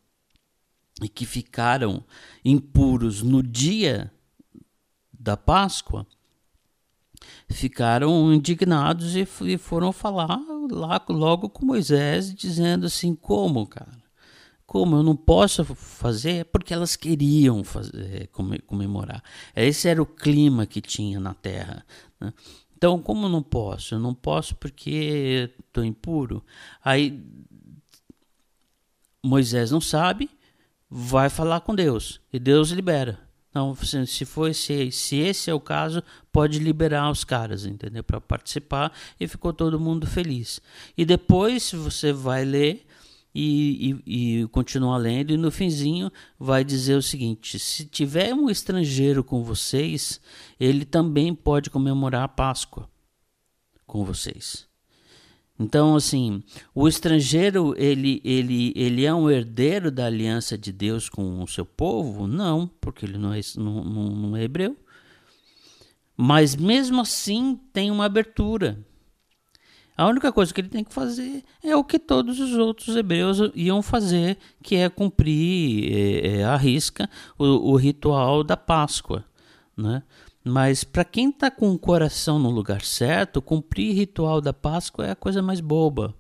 e 1.02 1.08
que 1.08 1.26
ficaram 1.26 2.04
impuros 2.44 3.22
no 3.22 3.44
dia 3.44 4.12
da 5.12 5.38
Páscoa 5.38 6.06
ficaram 7.50 8.34
indignados 8.34 9.16
e, 9.16 9.58
foram 9.58 9.92
falar 9.92 10.40
lá 10.72 11.04
logo 11.10 11.50
com 11.50 11.66
Moisés, 11.66 12.34
dizendo 12.34 12.86
assim: 12.86 13.16
como, 13.16 13.66
cara? 13.66 14.06
Como 14.66 14.98
eu 14.98 15.04
não 15.04 15.16
posso 15.16 15.64
fazer? 15.64 16.46
Porque 16.46 16.74
elas 16.74 16.98
queriam 16.98 17.64
fazer, 17.64 18.30
comemorar. 18.66 19.24
Esse 19.56 19.88
era 19.88 20.02
o 20.02 20.06
clima 20.06 20.66
que 20.66 20.82
tinha 20.82 21.22
na 21.22 21.34
terra. 21.34 21.86
Né? 22.20 22.34
Então, 22.76 23.02
como 23.02 23.30
não 23.30 23.42
posso? 23.42 23.96
Eu 23.96 24.00
não 24.00 24.14
posso 24.14 24.56
porque 24.58 25.50
estou 25.58 25.86
impuro. 25.86 26.44
Aí 26.84 27.24
Moisés 29.24 29.72
não 29.72 29.80
sabe, 29.80 30.30
vai 30.90 31.30
falar 31.30 31.62
com 31.62 31.76
Deus 31.76 32.22
e 32.32 32.40
Deus 32.40 32.70
libera. 32.70 33.28
Então, 33.50 33.76
se 34.06 34.24
for 34.24 34.50
esse, 34.50 34.92
se 34.92 35.16
esse 35.18 35.50
é 35.50 35.54
o 35.54 35.60
caso, 35.60 36.04
pode 36.32 36.60
liberar 36.60 37.10
os 37.10 37.24
caras, 37.24 37.66
entendeu? 37.66 38.04
Para 38.04 38.22
participar 38.22 38.94
e 39.20 39.28
ficou 39.28 39.52
todo 39.52 39.80
mundo 39.80 40.06
feliz. 40.06 40.62
E 40.96 41.04
depois 41.04 41.72
você 41.72 42.14
vai 42.14 42.46
ler 42.46 42.86
e, 43.34 44.00
e, 44.06 44.42
e 44.42 44.48
continuar 44.50 44.98
lendo 44.98 45.32
e 45.32 45.38
no 45.38 45.50
finzinho 45.50 46.12
vai 46.40 46.64
dizer 46.64 46.96
o 46.96 47.02
seguinte: 47.02 47.58
se 47.58 47.86
tiver 47.86 48.34
um 48.34 48.50
estrangeiro 48.50 49.24
com 49.24 49.44
vocês, 49.44 50.22
ele 50.60 50.86
também 50.86 51.34
pode 51.34 51.70
comemorar 51.70 52.24
a 52.24 52.28
Páscoa 52.28 52.90
com 53.86 54.04
vocês. 54.04 54.67
Então, 55.60 55.96
assim, 55.96 56.44
o 56.74 56.88
estrangeiro, 56.88 57.74
ele, 57.78 58.22
ele, 58.24 58.72
ele 58.76 59.06
é 59.06 59.14
um 59.14 59.30
herdeiro 59.30 59.90
da 59.90 60.06
aliança 60.06 60.56
de 60.58 60.72
Deus 60.72 61.10
com 61.10 61.42
o 61.42 61.48
seu 61.48 61.66
povo? 61.66 62.28
Não, 62.28 62.70
porque 62.80 63.06
ele 63.06 63.18
não 63.18 63.34
é, 63.34 63.40
não, 63.56 63.84
não, 63.84 64.38
é 64.38 64.44
hebreu. 64.44 64.78
Mas 66.16 66.56
mesmo 66.56 67.02
assim 67.02 67.60
tem 67.74 67.90
uma 67.90 68.06
abertura. 68.06 68.78
A 69.98 70.06
única 70.06 70.32
coisa 70.32 70.54
que 70.54 70.62
ele 70.62 70.70
tem 70.70 70.84
que 70.84 70.94
fazer 70.94 71.44
é 71.64 71.76
o 71.76 71.84
que 71.84 71.98
todos 71.98 72.40
os 72.40 72.54
outros 72.54 72.96
hebreus 72.96 73.40
iam 73.56 73.82
fazer, 73.82 74.38
que 74.62 74.76
é 74.76 74.88
cumprir 74.90 75.92
é, 75.92 76.28
é, 76.28 76.44
a 76.44 76.56
risca 76.56 77.10
o, 77.38 77.72
o 77.72 77.76
ritual 77.76 78.44
da 78.44 78.56
Páscoa. 78.56 79.26
Né? 79.78 80.02
Mas 80.44 80.84
para 80.84 81.06
quem 81.06 81.30
está 81.30 81.52
com 81.52 81.72
o 81.72 81.78
coração 81.78 82.40
no 82.40 82.50
lugar 82.50 82.82
certo, 82.82 83.42
cumprir 83.42 83.94
ritual 83.94 84.42
da 84.42 84.54
Páscoa 84.54 85.06
é 85.06 85.12
a 85.12 85.16
coisa 85.16 85.42
mais 85.42 85.60
boba. 85.60 86.16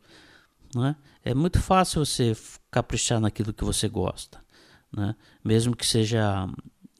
Né? 0.76 0.95
É 1.24 1.34
muito 1.34 1.60
fácil 1.60 2.05
você 2.05 2.38
caprichar 2.70 3.20
naquilo 3.20 3.53
que 3.53 3.64
você 3.64 3.89
gosta, 3.89 4.39
né? 4.95 5.16
mesmo 5.43 5.76
que 5.76 5.86
seja 5.86 6.47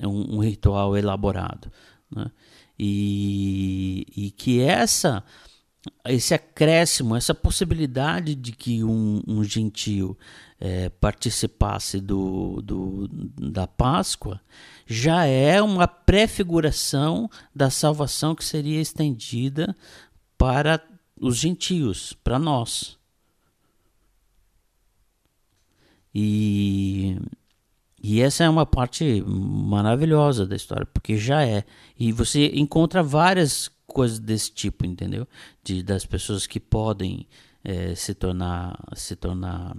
um, 0.02 0.38
um 0.38 0.40
ritual 0.40 0.98
elaborado. 0.98 1.72
Né? 2.10 2.32
E, 2.80 4.06
e 4.16 4.32
que 4.32 4.62
essa 4.62 5.24
esse 6.06 6.34
acréscimo, 6.34 7.16
essa 7.16 7.34
possibilidade 7.34 8.36
de 8.36 8.52
que 8.52 8.84
um, 8.84 9.22
um 9.28 9.44
gentio 9.44 10.18
é, 10.60 10.90
participasse 10.90 12.00
do, 12.00 12.62
do, 12.62 13.08
da 13.08 13.68
Páscoa 13.68 14.42
já 14.86 15.26
é 15.26 15.62
uma 15.62 15.88
prefiguração 15.88 17.30
da 17.54 17.70
salvação 17.70 18.34
que 18.34 18.44
seria 18.44 18.82
estendida 18.82 19.76
para 20.38 20.82
os 21.20 21.38
gentios, 21.38 22.14
para 22.24 22.40
nós. 22.40 22.98
E, 26.14 27.18
e 28.02 28.22
essa 28.22 28.44
é 28.44 28.50
uma 28.50 28.66
parte 28.66 29.22
maravilhosa 29.26 30.46
da 30.46 30.56
história, 30.56 30.86
porque 30.86 31.18
já 31.18 31.46
é. 31.46 31.64
E 32.00 32.12
você 32.12 32.48
encontra 32.56 33.04
várias 33.04 33.70
coisas 33.88 34.20
desse 34.20 34.52
tipo, 34.52 34.86
entendeu? 34.86 35.28
De, 35.64 35.82
das 35.82 36.06
pessoas 36.06 36.46
que 36.46 36.60
podem 36.60 37.26
é, 37.64 37.96
se 37.96 38.14
tornar 38.14 38.78
se 38.94 39.16
tornar 39.16 39.76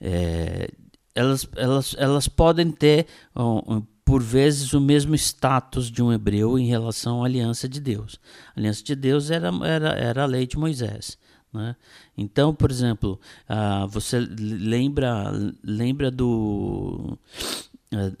é, 0.00 0.68
elas, 1.14 1.48
elas, 1.56 1.94
elas 1.98 2.28
podem 2.28 2.70
ter, 2.70 3.06
um, 3.36 3.82
por 4.04 4.22
vezes, 4.22 4.72
o 4.72 4.80
mesmo 4.80 5.14
status 5.14 5.90
de 5.90 6.02
um 6.02 6.12
hebreu 6.12 6.58
em 6.58 6.66
relação 6.66 7.22
à 7.22 7.26
aliança 7.26 7.68
de 7.68 7.80
Deus. 7.80 8.18
A 8.54 8.60
aliança 8.60 8.82
de 8.82 8.94
Deus 8.96 9.30
era, 9.30 9.50
era, 9.64 9.88
era 9.90 10.22
a 10.24 10.26
lei 10.26 10.46
de 10.46 10.58
Moisés. 10.58 11.16
Né? 11.52 11.76
Então, 12.16 12.54
por 12.54 12.70
exemplo, 12.70 13.20
uh, 13.48 13.86
você 13.86 14.18
lembra, 14.18 15.30
lembra 15.62 16.10
do. 16.10 17.18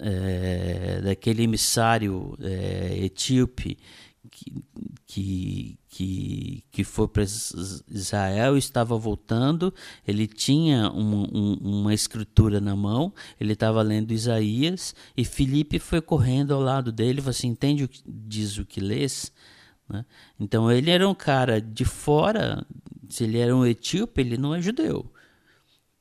É, 0.00 1.00
daquele 1.02 1.44
emissário 1.44 2.36
é, 2.42 3.06
etíope 3.06 3.78
que, 5.06 5.78
que, 5.88 6.64
que, 6.70 6.84
foi 6.84 7.06
para 7.06 7.22
Israel, 7.22 8.56
estava 8.56 8.96
voltando, 8.96 9.72
ele 10.06 10.26
tinha 10.26 10.90
um, 10.90 11.28
um, 11.32 11.54
uma 11.60 11.94
escritura 11.94 12.60
na 12.60 12.74
mão, 12.74 13.12
ele 13.38 13.52
estava 13.52 13.82
lendo 13.82 14.12
Isaías, 14.12 14.94
e 15.16 15.24
Felipe 15.24 15.78
foi 15.78 16.00
correndo 16.00 16.54
ao 16.54 16.60
lado 16.60 16.90
dele 16.90 17.20
falou 17.20 17.30
assim, 17.30 17.48
entende 17.48 17.84
o 17.84 17.88
que 17.88 18.02
diz 18.06 18.56
o 18.58 18.64
que 18.64 18.80
lês? 18.80 19.32
Né? 19.88 20.04
Então 20.40 20.70
ele 20.70 20.90
era 20.90 21.08
um 21.08 21.14
cara 21.14 21.60
de 21.60 21.84
fora, 21.84 22.64
se 23.08 23.24
ele 23.24 23.38
era 23.38 23.54
um 23.54 23.66
etíope, 23.66 24.20
ele 24.20 24.36
não 24.36 24.54
é 24.54 24.62
judeu. 24.62 25.12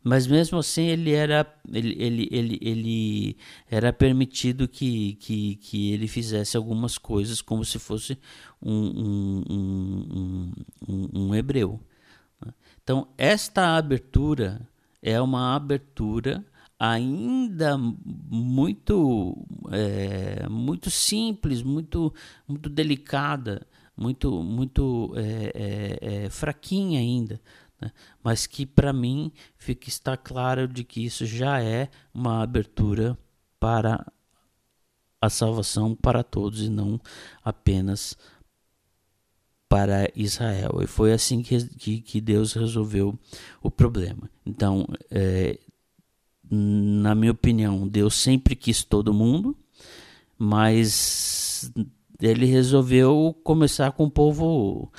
Mas 0.04 0.26
mesmo 0.26 0.58
assim 0.58 0.88
ele 0.88 1.12
era, 1.12 1.45
ele, 1.72 1.95
ele, 1.99 2.28
ele, 2.32 2.60
ele 2.62 3.38
era 3.70 3.93
permitido 3.93 4.68
que, 4.68 5.14
que, 5.16 5.56
que 5.58 5.91
ele 5.91 6.08
fizesse 6.08 6.58
algumas 6.58 6.97
coisas 6.97 7.41
como 7.41 7.64
se 7.64 7.78
fosse 7.78 8.18
um, 8.62 9.43
um, 9.49 10.52
um, 10.88 11.10
um 11.14 11.36
hebreu. 11.36 11.80
Né? 12.43 12.52
Então 12.84 13.08
esta 13.16 13.78
abertura 13.78 14.68
é 15.04 15.22
uma 15.22 15.56
abertura 15.56 16.43
ainda 16.80 17.78
muito 17.78 19.38
é, 19.72 20.49
muito 20.49 20.89
simples, 20.89 21.62
muito 21.62 22.12
muito 22.47 22.68
delicada, 22.70 23.68
muito 23.95 24.41
muito 24.41 25.14
é, 25.16 25.99
é, 26.02 26.26
é 26.26 26.30
fraquinha 26.32 26.99
ainda, 26.99 27.39
né? 27.82 27.91
mas 28.23 28.45
que 28.45 28.65
para 28.65 28.93
mim 28.93 29.32
fica 29.57 29.89
está 29.89 30.15
claro 30.15 30.67
de 30.67 30.84
que 30.84 31.03
isso 31.05 31.25
já 31.25 31.61
é 31.61 31.89
uma 32.13 32.43
abertura 32.43 33.17
para 33.59 34.05
a 35.19 35.29
salvação 35.29 35.95
para 35.95 36.23
todos 36.23 36.61
e 36.61 36.69
não 36.69 36.99
apenas 37.43 38.17
para 39.69 40.11
Israel. 40.15 40.79
E 40.82 40.88
foi 40.88 41.13
assim 41.13 41.41
que, 41.41 42.01
que, 42.01 42.19
Deus 42.19 42.53
resolveu 42.53 43.17
o 43.61 43.71
problema. 43.71 44.29
Então, 44.45 44.86
é, 45.09 45.57
na 46.49 47.15
minha 47.15 47.32
opinião, 47.32 47.88
Deus 47.88 48.15
sempre 48.15 48.53
quis 48.53 48.84
todo 48.84 49.13
mundo, 49.13 49.55
mas 50.38 51.71
ele 52.19 52.45
resolveu 52.45 53.34
começar 53.43 53.93
com 53.93 54.05
o 54.05 54.11
povo 54.11 54.91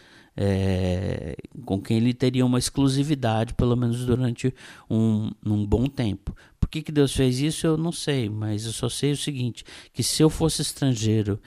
é, 0.44 1.36
com 1.64 1.80
quem 1.80 1.98
ele 1.98 2.12
teria 2.12 2.44
uma 2.44 2.58
exclusividade, 2.58 3.54
pelo 3.54 3.76
menos 3.76 4.04
durante 4.04 4.52
um, 4.90 5.30
um 5.46 5.64
bom 5.64 5.86
tempo. 5.86 6.34
Por 6.58 6.68
que, 6.68 6.82
que 6.82 6.90
Deus 6.90 7.14
fez 7.14 7.38
isso? 7.38 7.64
Eu 7.64 7.76
não 7.76 7.92
sei, 7.92 8.28
mas 8.28 8.66
eu 8.66 8.72
só 8.72 8.88
sei 8.88 9.12
o 9.12 9.16
seguinte: 9.16 9.64
que 9.92 10.02
se 10.02 10.20
eu 10.20 10.28
fosse 10.28 10.60
estrangeiro 10.62 11.38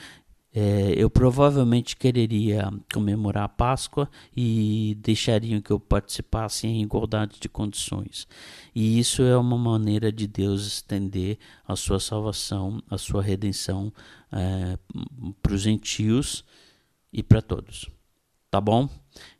é, 0.57 0.93
eu 0.95 1.09
provavelmente 1.09 1.97
quereria 1.97 2.71
comemorar 2.93 3.43
a 3.43 3.49
Páscoa 3.49 4.09
e 4.33 4.97
deixariam 5.01 5.59
que 5.59 5.71
eu 5.71 5.77
participasse 5.77 6.65
em 6.65 6.81
igualdade 6.81 7.41
de 7.41 7.49
condições. 7.49 8.25
E 8.73 8.97
isso 8.97 9.21
é 9.21 9.35
uma 9.35 9.57
maneira 9.57 10.09
de 10.13 10.25
Deus 10.25 10.65
estender 10.65 11.37
a 11.67 11.75
sua 11.75 11.99
salvação, 11.99 12.81
a 12.89 12.97
sua 12.97 13.21
redenção 13.21 13.91
é, 14.31 14.79
para 15.43 15.53
os 15.53 15.61
gentios 15.61 16.45
e 17.11 17.21
para 17.21 17.41
todos. 17.41 17.89
Tá 18.49 18.61
bom? 18.61 18.89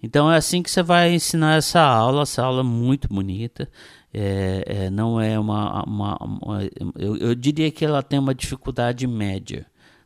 Então 0.02 0.32
é 0.32 0.38
assim 0.38 0.62
que 0.62 0.70
você 0.70 0.84
vai 0.84 1.14
ensinar 1.14 1.56
essa 1.56 1.82
aula. 1.82 2.24
Essa 2.24 2.44
aula 2.44 2.62
é 2.62 2.64
muito 2.64 3.08
bonita. 3.08 3.70
É, 4.14 4.64
é, 4.66 4.90
não 4.90 5.20
é 5.20 5.38
uma, 5.40 5.84
uma, 5.84 6.18
uma 6.24 6.64
eu, 6.98 7.18
eu 7.18 7.36
diria 7.36 7.70
que 7.72 7.84
ela 7.84 8.02
tem 8.02 8.18
uma 8.18 8.34
dificuldade 8.34 9.06
média, 9.08 9.66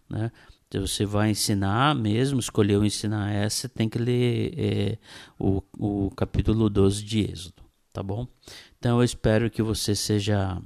né? 0.10 0.32
Então, 0.70 0.86
você 0.86 1.04
vai 1.04 1.32
ensinar 1.32 1.96
mesmo, 1.96 2.40
escolheu 2.40 2.86
ensinar 2.86 3.32
essa, 3.34 3.68
tem 3.68 3.90
que 3.90 3.98
ler 3.98 4.54
é, 4.56 4.98
o, 5.40 5.64
o 5.80 6.12
capítulo 6.12 6.70
12 6.70 7.04
de 7.04 7.22
Êxodo, 7.22 7.64
tá 7.92 8.04
bom? 8.04 8.28
Então 8.78 9.00
eu 9.00 9.04
espero 9.04 9.50
que 9.50 9.64
você 9.64 9.96
seja 9.96 10.62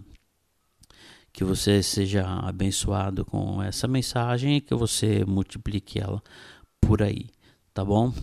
que 1.32 1.44
você 1.44 1.82
seja 1.82 2.26
abençoado 2.26 3.26
com 3.26 3.64
essa 3.64 3.88
mensagem 3.88 4.58
e 4.58 4.62
que 4.62 4.76
você 4.76 5.24
multiplique 5.26 6.00
ela 6.00 6.22
por 6.82 7.02
aí, 7.02 7.30
tá 7.74 7.84
bom? 7.84 8.14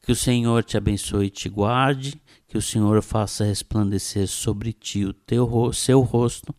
Que 0.00 0.12
o 0.12 0.16
Senhor 0.16 0.64
te 0.64 0.76
abençoe 0.76 1.26
e 1.26 1.30
te 1.30 1.48
guarde, 1.48 2.20
que 2.48 2.58
o 2.58 2.62
Senhor 2.62 3.00
faça 3.02 3.44
resplandecer 3.44 4.26
sobre 4.26 4.72
ti 4.72 5.04
o 5.04 5.12
teu 5.12 5.72
seu 5.72 6.00
rosto 6.00 6.54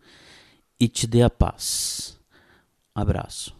e 0.80 0.88
te 0.88 1.06
dê 1.06 1.22
a 1.22 1.30
paz. 1.30 2.20
Abraço. 2.96 3.56